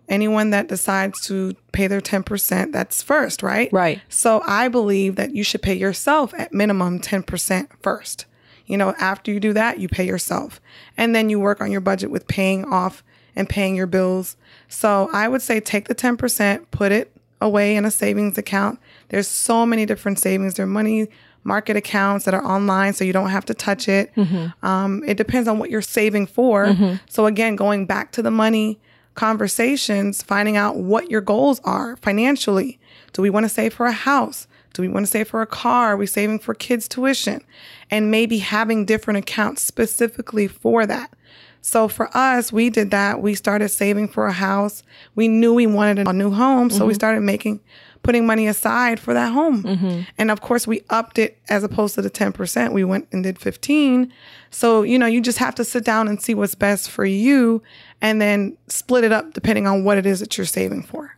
Anyone 0.09 0.51
that 0.51 0.67
decides 0.67 1.25
to 1.27 1.55
pay 1.73 1.87
their 1.87 2.01
10%, 2.01 2.73
that's 2.73 3.01
first, 3.01 3.45
right? 3.45 3.73
Right. 3.73 4.03
So 4.09 4.43
I 4.45 4.67
believe 4.67 5.15
that 5.15 5.35
you 5.37 5.45
should 5.45 5.63
pay 5.63 5.75
yourself 5.75 6.35
at 6.37 6.53
minimum 6.53 6.99
10% 7.01 7.69
first. 7.81 8.27
You 8.67 8.77
know, 8.77 8.93
after 8.99 9.31
you 9.31 9.39
do 9.39 9.53
that, 9.53 9.79
you 9.79 9.89
pay 9.89 10.05
yourself. 10.05 10.61
And 10.97 11.15
then 11.15 11.31
you 11.31 11.39
work 11.39 11.61
on 11.61 11.71
your 11.71 11.81
budget 11.81 12.11
with 12.11 12.27
paying 12.27 12.65
off 12.65 13.05
and 13.37 13.49
paying 13.49 13.77
your 13.77 13.87
bills. 13.87 14.37
So 14.69 15.09
I 15.13 15.29
would 15.29 15.43
say 15.43 15.61
take 15.61 15.87
the 15.87 15.95
10%, 15.95 16.67
put 16.73 16.91
it 16.91 17.13
away 17.41 17.77
in 17.77 17.85
a 17.85 17.91
savings 17.91 18.37
account. 18.37 18.79
There's 19.11 19.29
so 19.29 19.67
many 19.67 19.87
different 19.87 20.19
savings. 20.19 20.55
There 20.55 20.65
are 20.65 20.69
money 20.69 21.09
market 21.45 21.77
accounts 21.77 22.25
that 22.25 22.35
are 22.35 22.45
online 22.45 22.93
so 22.93 23.05
you 23.05 23.13
don't 23.13 23.31
have 23.31 23.45
to 23.47 23.55
touch 23.55 23.89
it. 23.89 24.15
Mm-hmm. 24.15 24.67
Um, 24.67 25.03
it 25.07 25.17
depends 25.17 25.49
on 25.49 25.59
what 25.59 25.71
you're 25.71 25.83
saving 25.83 26.27
for. 26.27 26.67
Mm-hmm. 26.67 26.97
So 27.09 27.27
again, 27.27 27.57
going 27.57 27.87
back 27.87 28.13
to 28.13 28.23
the 28.23 28.31
money 28.31 28.81
conversations, 29.15 30.23
finding 30.23 30.57
out 30.57 30.77
what 30.77 31.11
your 31.11 31.21
goals 31.21 31.61
are 31.65 31.97
financially. 31.97 32.79
Do 33.13 33.23
we 33.23 33.31
want 33.31 33.45
to 33.45 33.49
save 33.49 33.75
for 33.75 33.87
a 33.87 33.93
house? 33.93 34.47
Do 34.73 34.83
we 34.83 34.89
want 34.89 35.05
to 35.05 35.11
save 35.11 35.29
for 35.29 35.43
a 35.43 35.47
car? 35.47 35.89
Are 35.89 35.97
we 35.97 36.07
saving 36.07 36.39
for 36.39 36.55
kids' 36.55 36.87
tuition? 36.87 37.43
And 37.91 38.11
maybe 38.11 38.39
having 38.39 38.85
different 38.85 39.19
accounts 39.19 39.63
specifically 39.63 40.47
for 40.47 40.87
that. 40.87 41.13
So 41.63 41.89
for 41.89 42.17
us, 42.17 42.53
we 42.53 42.71
did 42.71 42.91
that. 42.93 43.21
We 43.21 43.35
started 43.35 43.69
saving 43.69 44.09
for 44.09 44.27
a 44.27 44.33
house. 44.33 44.83
We 45.15 45.29
knew 45.29 45.53
we 45.53 45.67
wanted 45.67 46.07
a 46.07 46.13
new 46.13 46.31
home, 46.31 46.71
so 46.71 46.87
we 46.87 46.93
mm-hmm. 46.93 46.95
started 46.95 47.21
making 47.21 47.61
putting 48.11 48.27
money 48.27 48.49
aside 48.49 48.99
for 48.99 49.15
that 49.15 49.33
home. 49.33 49.63
Mm-hmm. 49.63 50.01
And 50.19 50.33
of 50.33 50.41
course, 50.41 50.67
we 50.67 50.83
upped 50.91 51.17
it 51.17 51.39
as 51.49 51.63
opposed 51.63 51.95
to 51.95 52.03
the 52.03 52.11
10%. 52.11 52.73
We 52.73 52.83
went 52.83 53.07
and 53.13 53.23
did 53.23 53.39
15. 53.39 54.13
So, 54.51 54.83
you 54.83 54.99
know, 54.99 55.07
you 55.07 55.21
just 55.21 55.39
have 55.39 55.55
to 55.55 55.65
sit 55.65 55.85
down 55.85 56.09
and 56.09 56.21
see 56.21 56.35
what's 56.35 56.57
best 56.57 56.91
for 56.91 57.05
you 57.05 57.63
and 58.01 58.21
then 58.21 58.57
split 58.67 59.05
it 59.05 59.13
up 59.13 59.33
depending 59.33 59.69
on 59.69 59.85
what 59.85 59.97
it 59.97 60.07
is 60.07 60.19
that 60.19 60.37
you're 60.37 60.45
saving 60.45 60.83
for. 60.83 61.17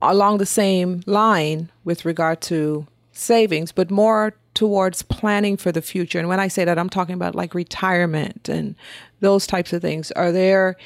Along 0.00 0.38
the 0.38 0.46
same 0.46 1.04
line 1.06 1.70
with 1.84 2.04
regard 2.04 2.40
to 2.40 2.88
savings, 3.12 3.70
but 3.70 3.88
more 3.88 4.34
towards 4.54 5.02
planning 5.02 5.56
for 5.56 5.70
the 5.70 5.80
future? 5.80 6.18
And 6.18 6.28
when 6.28 6.40
I 6.40 6.48
say 6.48 6.64
that, 6.64 6.76
I'm 6.76 6.90
talking 6.90 7.14
about 7.14 7.36
like 7.36 7.54
retirement 7.54 8.48
and 8.48 8.74
those 9.20 9.46
types 9.46 9.72
of 9.72 9.80
things. 9.80 10.10
Are 10.12 10.32
there 10.32 10.76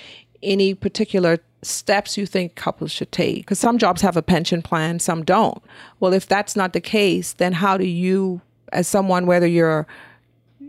any 0.47 0.73
particular 0.75 1.39
steps 1.63 2.17
you 2.17 2.25
think 2.25 2.55
couples 2.55 2.93
should 2.93 3.13
take? 3.13 3.39
Because 3.39 3.59
some 3.59 3.77
jobs 3.77 4.01
have 4.01 4.17
a 4.17 4.23
pension 4.23 4.63
plan, 4.63 4.99
some 4.99 5.25
don't. 5.25 5.63
Well, 6.01 6.15
if 6.15 6.27
that's 6.27 6.57
not 6.57 6.73
the 6.73 6.81
case, 6.81 7.35
then 7.35 7.53
how 7.53 7.77
do 7.77 7.87
you, 7.87 8.41
as 8.73 8.89
someone, 8.89 9.27
whether 9.27 9.47
you're 9.47 9.87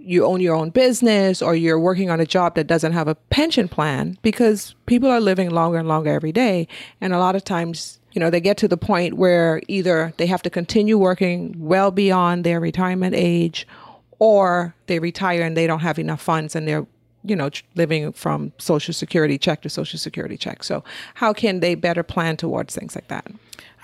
you 0.08 0.26
own 0.26 0.40
your 0.40 0.56
own 0.56 0.70
business 0.70 1.42
or 1.42 1.54
you're 1.54 1.80
working 1.80 2.10
on 2.10 2.22
a 2.22 2.26
job 2.26 2.56
that 2.56 2.66
doesn't 2.66 2.94
have 2.94 3.10
a 3.10 3.16
pension 3.16 3.68
plan 3.68 4.18
because 4.22 4.74
people 4.86 5.10
are 5.10 5.20
living 5.20 5.50
longer 5.50 5.78
and 5.78 5.88
longer 5.88 6.10
every 6.10 6.32
day 6.32 6.66
and 7.02 7.13
a 7.13 7.20
lot 7.20 7.36
of 7.36 7.44
times 7.44 8.00
you 8.13 8.20
know 8.20 8.30
they 8.30 8.40
get 8.40 8.56
to 8.58 8.70
the 8.70 8.78
point 8.78 9.16
where 9.16 9.62
either 9.68 10.13
they 10.16 10.26
have 10.26 10.42
to 10.42 10.50
continue 10.50 10.98
working 10.98 11.54
well 11.58 11.92
beyond 11.92 12.46
their 12.46 12.60
retirement 12.60 13.13
age 13.16 13.68
or 14.20 14.74
they 14.88 14.98
retire 14.98 15.42
and 15.42 15.58
they 15.58 15.68
don't 15.68 15.82
have 15.82 16.00
enough 16.00 16.22
funds 16.22 16.56
and 16.56 16.68
they're 16.68 16.88
you 17.28 17.36
know 17.36 17.50
living 17.76 18.12
from 18.12 18.52
social 18.58 18.94
security 18.94 19.38
check 19.38 19.62
to 19.62 19.70
social 19.70 20.00
security 20.00 20.38
check 20.38 20.63
so 20.63 20.84
how 21.16 21.34
can 21.34 21.60
they 21.60 21.76
better 21.76 22.04
plan 22.04 22.38
towards 22.38 22.76
things 22.76 22.96
like 22.96 23.08
that 23.08 23.28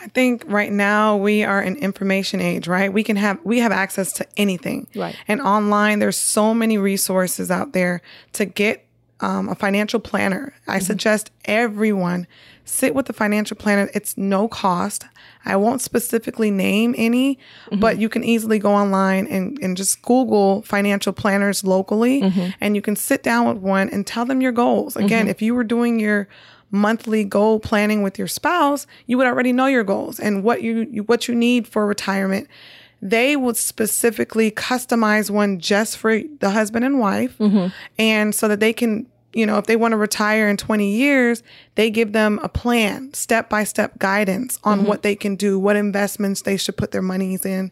I 0.01 0.07
think 0.07 0.43
right 0.47 0.71
now 0.71 1.15
we 1.15 1.45
are 1.45 1.61
in 1.61 1.77
information 1.77 2.41
age, 2.41 2.67
right? 2.67 2.91
We 2.91 3.03
can 3.03 3.15
have 3.15 3.39
we 3.45 3.59
have 3.59 3.71
access 3.71 4.11
to 4.13 4.27
anything, 4.35 4.87
right? 4.95 5.15
And 5.29 5.39
online, 5.39 5.99
there's 5.99 6.17
so 6.17 6.53
many 6.53 6.77
resources 6.77 7.49
out 7.49 7.71
there 7.71 8.01
to 8.33 8.43
get 8.43 8.85
um, 9.21 9.47
a 9.47 9.55
financial 9.55 10.01
planner. 10.01 10.53
I 10.67 10.77
mm-hmm. 10.77 10.85
suggest 10.85 11.31
everyone 11.45 12.27
sit 12.65 12.95
with 12.95 13.07
the 13.07 13.13
financial 13.13 13.57
planner. 13.57 13.89
It's 13.93 14.17
no 14.17 14.47
cost. 14.47 15.05
I 15.45 15.55
won't 15.55 15.81
specifically 15.81 16.51
name 16.51 16.95
any, 16.97 17.35
mm-hmm. 17.35 17.79
but 17.79 17.97
you 17.97 18.09
can 18.09 18.23
easily 18.23 18.59
go 18.59 18.73
online 18.73 19.27
and, 19.27 19.59
and 19.61 19.75
just 19.75 20.01
Google 20.01 20.61
financial 20.61 21.13
planners 21.13 21.63
locally, 21.63 22.21
mm-hmm. 22.21 22.49
and 22.61 22.75
you 22.75 22.81
can 22.81 22.95
sit 22.95 23.23
down 23.23 23.47
with 23.47 23.57
one 23.57 23.89
and 23.89 24.07
tell 24.07 24.25
them 24.25 24.41
your 24.41 24.51
goals. 24.51 24.95
Again, 24.95 25.23
mm-hmm. 25.23 25.29
if 25.29 25.41
you 25.41 25.53
were 25.53 25.63
doing 25.63 25.99
your 25.99 26.27
monthly 26.71 27.23
goal 27.23 27.59
planning 27.59 28.01
with 28.01 28.17
your 28.17 28.27
spouse, 28.27 28.87
you 29.05 29.17
would 29.17 29.27
already 29.27 29.53
know 29.53 29.67
your 29.67 29.83
goals 29.83 30.19
and 30.19 30.43
what 30.43 30.63
you, 30.63 30.85
what 31.05 31.27
you 31.27 31.35
need 31.35 31.67
for 31.67 31.85
retirement. 31.85 32.47
They 33.01 33.35
would 33.35 33.57
specifically 33.57 34.49
customize 34.49 35.29
one 35.29 35.59
just 35.59 35.97
for 35.97 36.21
the 36.39 36.51
husband 36.51 36.85
and 36.85 36.99
wife, 36.99 37.37
mm-hmm. 37.37 37.67
and 37.99 38.33
so 38.33 38.47
that 38.47 38.61
they 38.61 38.71
can 38.71 39.05
you 39.33 39.45
know, 39.45 39.57
if 39.57 39.65
they 39.65 39.75
want 39.75 39.91
to 39.93 39.97
retire 39.97 40.47
in 40.47 40.57
20 40.57 40.89
years, 40.89 41.43
they 41.75 41.89
give 41.89 42.11
them 42.13 42.39
a 42.43 42.49
plan, 42.49 43.13
step 43.13 43.49
by 43.49 43.63
step 43.63 43.97
guidance 43.99 44.59
on 44.63 44.79
mm-hmm. 44.79 44.87
what 44.87 45.01
they 45.01 45.15
can 45.15 45.35
do, 45.35 45.59
what 45.59 45.75
investments 45.75 46.43
they 46.43 46.57
should 46.57 46.77
put 46.77 46.91
their 46.91 47.01
monies 47.01 47.45
in. 47.45 47.71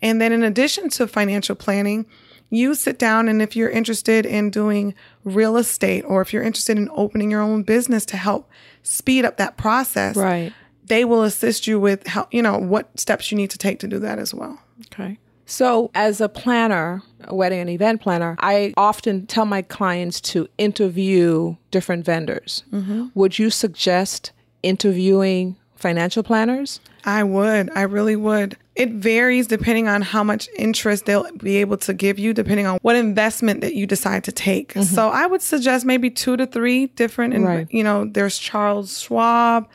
And 0.00 0.20
then 0.20 0.32
in 0.32 0.42
addition 0.42 0.88
to 0.90 1.06
financial 1.06 1.54
planning, 1.54 2.06
you 2.50 2.74
sit 2.74 2.98
down 2.98 3.28
and 3.28 3.40
if 3.40 3.56
you're 3.56 3.70
interested 3.70 4.26
in 4.26 4.50
doing 4.50 4.94
real 5.24 5.56
estate 5.56 6.04
or 6.06 6.20
if 6.20 6.32
you're 6.32 6.42
interested 6.42 6.76
in 6.76 6.88
opening 6.92 7.30
your 7.30 7.40
own 7.40 7.62
business 7.62 8.04
to 8.06 8.16
help 8.16 8.50
speed 8.82 9.24
up 9.24 9.38
that 9.38 9.56
process, 9.56 10.16
right. 10.16 10.52
they 10.84 11.04
will 11.04 11.22
assist 11.22 11.66
you 11.66 11.80
with 11.80 12.06
how, 12.06 12.28
you 12.30 12.42
know, 12.42 12.58
what 12.58 12.98
steps 13.00 13.30
you 13.30 13.36
need 13.36 13.50
to 13.50 13.58
take 13.58 13.78
to 13.80 13.88
do 13.88 13.98
that 13.98 14.18
as 14.18 14.34
well. 14.34 14.58
Okay. 14.92 15.18
So, 15.46 15.90
as 15.94 16.20
a 16.20 16.28
planner, 16.28 17.02
a 17.24 17.34
wedding 17.34 17.60
and 17.60 17.70
event 17.70 18.00
planner, 18.00 18.36
I 18.38 18.72
often 18.76 19.26
tell 19.26 19.44
my 19.44 19.62
clients 19.62 20.20
to 20.22 20.48
interview 20.58 21.56
different 21.70 22.04
vendors. 22.04 22.64
Mm-hmm. 22.72 23.08
Would 23.14 23.38
you 23.38 23.50
suggest 23.50 24.32
interviewing 24.62 25.56
financial 25.74 26.22
planners? 26.22 26.80
I 27.04 27.24
would. 27.24 27.70
I 27.74 27.82
really 27.82 28.16
would. 28.16 28.56
It 28.74 28.90
varies 28.92 29.48
depending 29.48 29.88
on 29.88 30.00
how 30.00 30.24
much 30.24 30.48
interest 30.56 31.04
they'll 31.04 31.30
be 31.36 31.56
able 31.56 31.76
to 31.78 31.92
give 31.92 32.18
you, 32.18 32.32
depending 32.32 32.66
on 32.66 32.78
what 32.80 32.96
investment 32.96 33.60
that 33.60 33.74
you 33.74 33.86
decide 33.86 34.24
to 34.24 34.32
take. 34.32 34.72
Mm-hmm. 34.72 34.94
So 34.94 35.08
I 35.08 35.26
would 35.26 35.42
suggest 35.42 35.84
maybe 35.84 36.08
two 36.08 36.36
to 36.36 36.46
three 36.46 36.86
different, 36.86 37.34
right. 37.44 37.66
you 37.70 37.84
know, 37.84 38.06
there's 38.06 38.38
Charles 38.38 39.00
Schwab, 39.00 39.68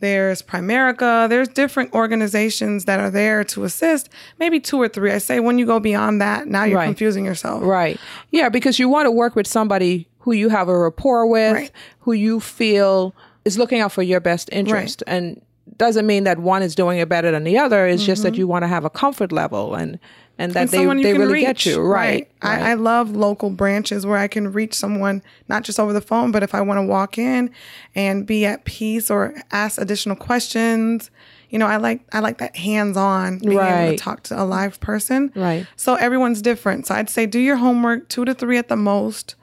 there's 0.00 0.42
Primerica, 0.42 1.28
there's 1.28 1.48
different 1.48 1.92
organizations 1.92 2.84
that 2.84 3.00
are 3.00 3.10
there 3.10 3.44
to 3.44 3.64
assist. 3.64 4.08
Maybe 4.38 4.60
two 4.60 4.80
or 4.80 4.88
three. 4.88 5.12
I 5.12 5.18
say 5.18 5.40
when 5.40 5.58
you 5.58 5.66
go 5.66 5.80
beyond 5.80 6.20
that, 6.20 6.46
now 6.46 6.64
you're 6.64 6.78
right. 6.78 6.86
confusing 6.86 7.24
yourself. 7.24 7.62
Right. 7.62 7.98
Yeah, 8.30 8.48
because 8.48 8.78
you 8.78 8.88
want 8.88 9.06
to 9.06 9.10
work 9.10 9.34
with 9.34 9.46
somebody 9.46 10.08
who 10.18 10.32
you 10.32 10.48
have 10.48 10.68
a 10.68 10.78
rapport 10.78 11.26
with, 11.26 11.54
right. 11.54 11.70
who 12.00 12.12
you 12.12 12.40
feel 12.40 13.14
is 13.44 13.58
looking 13.58 13.80
out 13.80 13.92
for 13.92 14.02
your 14.02 14.20
best 14.20 14.48
interest. 14.52 15.02
Right. 15.06 15.14
And 15.14 15.42
doesn't 15.76 16.06
mean 16.06 16.24
that 16.24 16.38
one 16.38 16.62
is 16.62 16.74
doing 16.74 16.98
it 16.98 17.08
better 17.08 17.30
than 17.30 17.44
the 17.44 17.58
other. 17.58 17.86
It's 17.86 18.02
mm-hmm. 18.02 18.06
just 18.06 18.22
that 18.22 18.32
mm-hmm. 18.32 18.40
you 18.40 18.48
want 18.48 18.62
to 18.62 18.68
have 18.68 18.84
a 18.84 18.90
comfort 18.90 19.32
level 19.32 19.74
and 19.74 19.98
and 20.38 20.52
that 20.52 20.74
and 20.74 20.98
they, 20.98 21.02
they 21.02 21.18
really 21.18 21.34
reach. 21.34 21.46
get 21.46 21.66
you 21.66 21.80
right. 21.80 22.28
right. 22.42 22.62
I, 22.62 22.72
I, 22.72 22.74
love 22.74 23.14
local 23.14 23.50
branches 23.50 24.04
where 24.04 24.18
I 24.18 24.26
can 24.26 24.52
reach 24.52 24.74
someone 24.74 25.22
not 25.48 25.62
just 25.62 25.78
over 25.78 25.92
the 25.92 26.00
phone, 26.00 26.32
but 26.32 26.42
if 26.42 26.54
I 26.54 26.60
want 26.60 26.78
to 26.78 26.82
walk 26.82 27.18
in 27.18 27.50
and 27.94 28.26
be 28.26 28.44
at 28.44 28.64
peace 28.64 29.10
or 29.10 29.34
ask 29.52 29.80
additional 29.80 30.16
questions. 30.16 31.10
You 31.50 31.58
know, 31.60 31.66
I 31.66 31.76
like 31.76 32.00
I 32.12 32.18
like 32.18 32.38
that 32.38 32.56
hands 32.56 32.96
on 32.96 33.38
being 33.38 33.58
right. 33.58 33.84
able 33.84 33.96
to 33.96 34.02
talk 34.02 34.24
to 34.24 34.40
a 34.40 34.42
live 34.42 34.80
person. 34.80 35.30
Right. 35.36 35.68
So 35.76 35.94
everyone's 35.94 36.42
different. 36.42 36.88
So 36.88 36.96
I'd 36.96 37.08
say 37.08 37.26
do 37.26 37.38
your 37.38 37.56
homework, 37.56 38.08
two 38.08 38.24
to 38.24 38.34
three 38.34 38.58
at 38.58 38.68
the 38.68 38.76
most 38.76 39.36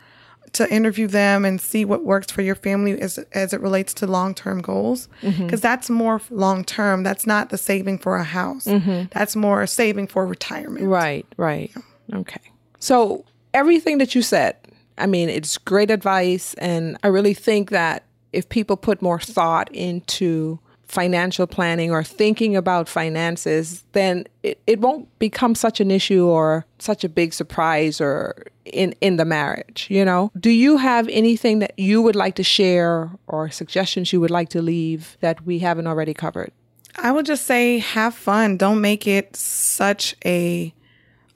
to 0.53 0.71
interview 0.71 1.07
them 1.07 1.45
and 1.45 1.61
see 1.61 1.85
what 1.85 2.03
works 2.03 2.31
for 2.31 2.41
your 2.41 2.55
family 2.55 2.99
as 2.99 3.17
as 3.33 3.53
it 3.53 3.61
relates 3.61 3.93
to 3.95 4.07
long 4.07 4.33
term 4.33 4.61
goals 4.61 5.07
because 5.21 5.35
mm-hmm. 5.35 5.55
that's 5.55 5.89
more 5.89 6.21
long 6.29 6.63
term. 6.63 7.03
That's 7.03 7.25
not 7.25 7.49
the 7.49 7.57
saving 7.57 7.99
for 7.99 8.17
a 8.17 8.23
house. 8.23 8.65
Mm-hmm. 8.65 9.07
That's 9.11 9.35
more 9.35 9.65
saving 9.65 10.07
for 10.07 10.25
retirement. 10.25 10.85
Right. 10.85 11.25
Right. 11.37 11.71
Yeah. 12.07 12.17
Okay. 12.19 12.41
So 12.79 13.25
everything 13.53 13.97
that 13.99 14.15
you 14.15 14.21
said, 14.21 14.57
I 14.97 15.05
mean, 15.05 15.29
it's 15.29 15.57
great 15.57 15.91
advice, 15.91 16.53
and 16.55 16.97
I 17.03 17.07
really 17.07 17.33
think 17.33 17.69
that 17.69 18.03
if 18.33 18.49
people 18.49 18.77
put 18.77 19.01
more 19.01 19.19
thought 19.19 19.73
into 19.73 20.59
financial 20.91 21.47
planning 21.47 21.89
or 21.89 22.03
thinking 22.03 22.53
about 22.53 22.89
finances, 22.89 23.85
then 23.93 24.25
it, 24.43 24.61
it 24.67 24.81
won't 24.81 25.07
become 25.19 25.55
such 25.55 25.79
an 25.79 25.89
issue 25.89 26.25
or 26.25 26.65
such 26.79 27.05
a 27.05 27.09
big 27.09 27.33
surprise 27.33 28.01
or 28.01 28.43
in, 28.65 28.93
in 28.99 29.15
the 29.15 29.23
marriage, 29.23 29.87
you 29.89 30.03
know? 30.03 30.31
Do 30.37 30.49
you 30.49 30.75
have 30.75 31.07
anything 31.07 31.59
that 31.59 31.73
you 31.77 32.01
would 32.01 32.17
like 32.17 32.35
to 32.35 32.43
share 32.43 33.09
or 33.27 33.49
suggestions 33.49 34.11
you 34.11 34.19
would 34.19 34.31
like 34.31 34.49
to 34.49 34.61
leave 34.61 35.17
that 35.21 35.45
we 35.45 35.59
haven't 35.59 35.87
already 35.87 36.13
covered? 36.13 36.51
I 36.97 37.13
would 37.13 37.25
just 37.25 37.45
say 37.45 37.79
have 37.79 38.13
fun. 38.13 38.57
Don't 38.57 38.81
make 38.81 39.07
it 39.07 39.37
such 39.37 40.13
a 40.25 40.73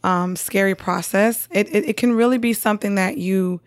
um, 0.04 0.36
scary 0.36 0.76
process. 0.76 1.48
It, 1.52 1.74
it, 1.74 1.86
it 1.86 1.98
can 1.98 2.12
really 2.12 2.38
be 2.38 2.52
something 2.52 2.96
that 2.96 3.18
you 3.18 3.62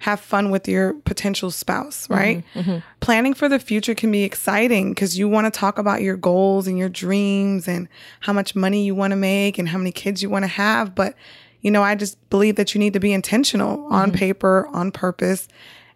have 0.00 0.18
fun 0.18 0.50
with 0.50 0.66
your 0.66 0.94
potential 0.94 1.50
spouse, 1.50 2.04
mm-hmm, 2.04 2.14
right? 2.14 2.44
Mm-hmm, 2.54 2.70
mm-hmm. 2.70 2.78
Planning 3.00 3.34
for 3.34 3.48
the 3.48 3.58
future 3.58 3.94
can 3.94 4.10
be 4.10 4.24
exciting 4.24 4.92
because 4.92 5.18
you 5.18 5.28
want 5.28 5.52
to 5.52 5.58
talk 5.58 5.78
about 5.78 6.00
your 6.00 6.16
goals 6.16 6.66
and 6.66 6.78
your 6.78 6.88
dreams 6.88 7.68
and 7.68 7.86
how 8.20 8.32
much 8.32 8.54
money 8.54 8.82
you 8.82 8.94
want 8.94 9.12
to 9.12 9.16
make 9.16 9.58
and 9.58 9.68
how 9.68 9.78
many 9.78 9.92
kids 9.92 10.22
you 10.22 10.30
want 10.30 10.44
to 10.44 10.48
have. 10.48 10.94
But, 10.94 11.14
you 11.60 11.70
know, 11.70 11.82
I 11.82 11.94
just 11.94 12.16
believe 12.30 12.56
that 12.56 12.74
you 12.74 12.78
need 12.78 12.94
to 12.94 13.00
be 13.00 13.12
intentional 13.12 13.76
mm-hmm. 13.76 13.92
on 13.92 14.10
paper, 14.10 14.68
on 14.72 14.90
purpose, 14.90 15.48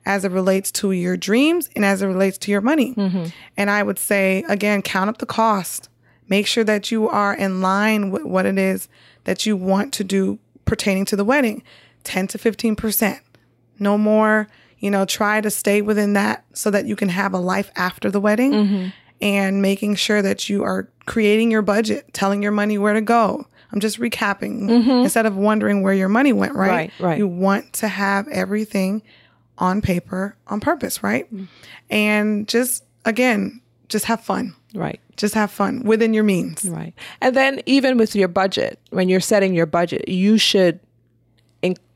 as 0.04 0.26
it 0.26 0.32
relates 0.32 0.70
to 0.70 0.92
your 0.92 1.16
dreams 1.16 1.70
and 1.74 1.82
as 1.82 2.02
it 2.02 2.06
relates 2.06 2.36
to 2.36 2.50
your 2.50 2.60
money. 2.60 2.94
Mm-hmm. 2.94 3.28
And 3.56 3.70
I 3.70 3.82
would 3.82 3.98
say, 3.98 4.44
again, 4.50 4.82
count 4.82 5.08
up 5.08 5.16
the 5.16 5.26
cost. 5.26 5.88
Make 6.28 6.46
sure 6.46 6.64
that 6.64 6.90
you 6.90 7.08
are 7.08 7.34
in 7.34 7.62
line 7.62 8.10
with 8.10 8.24
what 8.24 8.44
it 8.44 8.58
is 8.58 8.88
that 9.24 9.46
you 9.46 9.56
want 9.56 9.94
to 9.94 10.04
do 10.04 10.38
pertaining 10.66 11.06
to 11.06 11.16
the 11.16 11.24
wedding 11.24 11.62
10 12.04 12.26
to 12.28 12.38
15% 12.38 13.20
no 13.78 13.98
more, 13.98 14.48
you 14.78 14.90
know, 14.90 15.04
try 15.04 15.40
to 15.40 15.50
stay 15.50 15.82
within 15.82 16.12
that 16.14 16.44
so 16.52 16.70
that 16.70 16.86
you 16.86 16.96
can 16.96 17.08
have 17.08 17.32
a 17.32 17.38
life 17.38 17.70
after 17.76 18.10
the 18.10 18.20
wedding 18.20 18.52
mm-hmm. 18.52 18.88
and 19.20 19.62
making 19.62 19.94
sure 19.94 20.22
that 20.22 20.48
you 20.48 20.62
are 20.62 20.88
creating 21.06 21.50
your 21.50 21.62
budget, 21.62 22.12
telling 22.12 22.42
your 22.42 22.52
money 22.52 22.78
where 22.78 22.94
to 22.94 23.00
go. 23.00 23.46
I'm 23.72 23.80
just 23.80 23.98
recapping 23.98 24.62
mm-hmm. 24.62 24.90
instead 24.90 25.26
of 25.26 25.36
wondering 25.36 25.82
where 25.82 25.94
your 25.94 26.08
money 26.08 26.32
went, 26.32 26.54
right? 26.54 26.68
Right, 26.68 26.92
right. 27.00 27.18
You 27.18 27.26
want 27.26 27.72
to 27.74 27.88
have 27.88 28.28
everything 28.28 29.02
on 29.58 29.80
paper 29.80 30.36
on 30.46 30.60
purpose, 30.60 31.02
right? 31.02 31.32
Mm-hmm. 31.32 31.44
And 31.90 32.48
just 32.48 32.84
again, 33.04 33.60
just 33.88 34.04
have 34.06 34.20
fun. 34.20 34.54
Right. 34.74 35.00
Just 35.16 35.34
have 35.34 35.50
fun 35.50 35.82
within 35.84 36.14
your 36.14 36.24
means. 36.24 36.64
Right. 36.64 36.94
And 37.20 37.36
then 37.36 37.62
even 37.66 37.96
with 37.96 38.16
your 38.16 38.28
budget, 38.28 38.80
when 38.90 39.08
you're 39.08 39.20
setting 39.20 39.54
your 39.54 39.66
budget, 39.66 40.08
you 40.08 40.38
should 40.38 40.80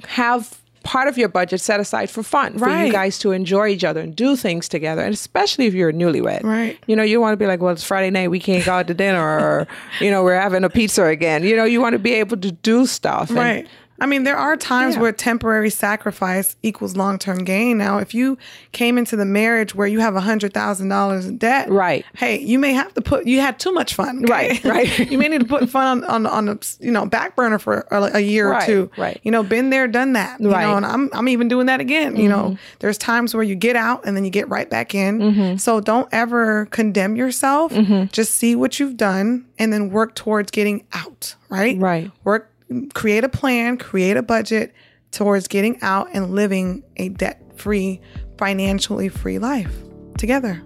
have 0.05 0.61
part 0.89 1.07
of 1.07 1.19
your 1.19 1.29
budget 1.29 1.61
set 1.61 1.81
aside 1.81 2.09
for 2.09 2.23
fun, 2.23 2.57
right. 2.57 2.61
for 2.81 2.87
you 2.87 2.91
guys 2.91 3.19
to 3.19 3.31
enjoy 3.33 3.69
each 3.69 3.85
other 3.85 4.01
and 4.01 4.17
do 4.17 4.35
things 4.35 4.71
together. 4.71 5.03
And 5.03 5.13
especially 5.13 5.67
if 5.67 5.75
you're 5.75 5.93
newlywed. 5.93 6.43
Right. 6.43 6.79
You 6.87 6.97
know, 6.97 7.03
you 7.03 7.21
want 7.21 7.35
to 7.35 7.37
be 7.37 7.47
like, 7.47 7.61
well, 7.61 7.75
it's 7.75 7.85
Friday 7.85 8.09
night, 8.09 8.31
we 8.31 8.41
can't 8.41 8.65
go 8.65 8.73
out 8.73 8.87
to 8.87 8.95
dinner 8.95 9.23
or, 9.23 9.69
you 10.01 10.11
know, 10.11 10.25
we're 10.25 10.41
having 10.41 10.65
a 10.65 10.71
pizza 10.71 11.05
again. 11.05 11.45
You 11.45 11.57
know, 11.57 11.65
you 11.65 11.83
want 11.83 11.93
to 11.93 11.99
be 11.99 12.15
able 12.15 12.39
to 12.39 12.51
do 12.51 12.87
stuff. 12.87 13.29
And, 13.29 13.39
right. 13.39 13.69
I 14.01 14.07
mean, 14.07 14.23
there 14.23 14.37
are 14.37 14.57
times 14.57 14.95
Yeah. 14.95 15.03
where 15.03 15.13
temporary 15.13 15.71
sacrifice 15.71 16.57
equals 16.63 16.97
long 16.97 17.19
term 17.19 17.39
gain. 17.45 17.79
Now, 17.79 17.99
if 17.99 18.15
you 18.15 18.39
came 18.73 18.97
into 18.99 19.17
the 19.17 19.25
marriage 19.25 19.75
where 19.75 19.87
you 19.89 20.01
have 20.01 20.15
a 20.15 20.21
hundred 20.21 20.55
thousand 20.55 20.89
dollars 20.89 21.27
in 21.27 21.39
debt, 21.39 21.69
Right. 21.71 22.05
Hey, 22.17 22.39
you 22.41 22.59
may 22.59 22.73
have 22.73 22.95
to 22.95 23.01
put. 23.01 23.27
You 23.27 23.41
had 23.41 23.59
too 23.59 23.73
much 23.73 23.95
fun, 23.95 24.25
okay? 24.25 24.33
Right, 24.33 24.65
right. 24.99 25.11
you 25.11 25.19
may 25.19 25.29
need 25.29 25.41
to 25.41 25.47
put 25.47 25.69
fun 25.69 26.05
on 26.05 26.27
on 26.27 26.27
on 26.27 26.49
a 26.49 26.59
you 26.81 26.91
know 26.93 27.07
back 27.07 27.35
burner 27.37 27.59
for 27.59 27.87
a, 27.91 28.03
a 28.15 28.21
year 28.21 28.51
Right, 28.51 28.63
or 28.63 28.67
two. 28.67 28.91
right. 28.97 29.21
You 29.25 29.31
know, 29.31 29.43
been 29.43 29.71
there, 29.71 29.89
done 29.89 30.13
that. 30.13 30.41
You 30.41 30.51
Right. 30.51 30.63
Mm-hmm. 30.63 30.71
know, 30.71 30.77
and 30.77 30.87
I'm 30.87 31.11
I'm 31.13 31.29
even 31.29 31.49
doing 31.49 31.67
that 31.67 31.81
again. 31.81 32.17
You 32.17 32.29
know, 32.29 32.57
there's 32.79 32.99
times 32.99 33.35
where 33.35 33.43
you 33.45 33.55
get 33.55 33.77
out 33.77 34.05
and 34.07 34.17
then 34.17 34.25
you 34.25 34.31
get 34.31 34.49
right 34.49 34.69
back 34.71 34.95
in. 34.95 35.59
So 35.59 35.81
don't 35.81 36.09
ever 36.13 36.67
condemn 36.67 37.17
yourself. 37.17 37.73
Mm-hmm. 37.73 38.07
Just 38.13 38.35
see 38.35 38.55
what 38.55 38.79
you've 38.79 38.97
done 38.97 39.45
and 39.59 39.73
then 39.73 39.91
work 39.91 40.15
towards 40.15 40.51
getting 40.51 40.85
out. 40.93 41.35
Right. 41.49 41.79
Right. 41.79 42.11
Work, 42.25 42.48
create 42.95 43.25
a 43.25 43.29
plan, 43.29 43.77
create 43.79 44.17
a 44.17 44.23
budget 44.23 44.75
towards 45.11 45.49
getting 45.49 45.81
out 45.83 46.09
and 46.13 46.31
living 46.35 46.83
a 46.97 47.09
debt 47.11 47.43
free, 47.57 48.01
financially 48.39 49.09
free 49.09 49.39
life 49.39 49.75
together. 50.19 50.63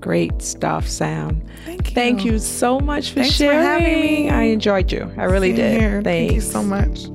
Great 0.00 0.42
stuff, 0.42 0.88
Sam. 0.88 1.42
Thank 1.64 1.88
you. 1.88 1.94
Thank 1.94 2.24
you 2.24 2.38
so 2.38 2.80
much 2.80 3.10
for 3.10 3.20
Thanks 3.20 3.36
for 3.36 3.44
sharing. 3.44 3.60
having 3.60 4.00
me. 4.00 4.30
I 4.30 4.42
enjoyed 4.42 4.90
you. 4.90 5.12
I 5.16 5.24
really 5.24 5.50
Same 5.50 5.56
did. 5.56 5.80
here. 5.80 6.02
Thank 6.02 6.32
you 6.32 6.40
so 6.40 6.62
much. 6.62 7.06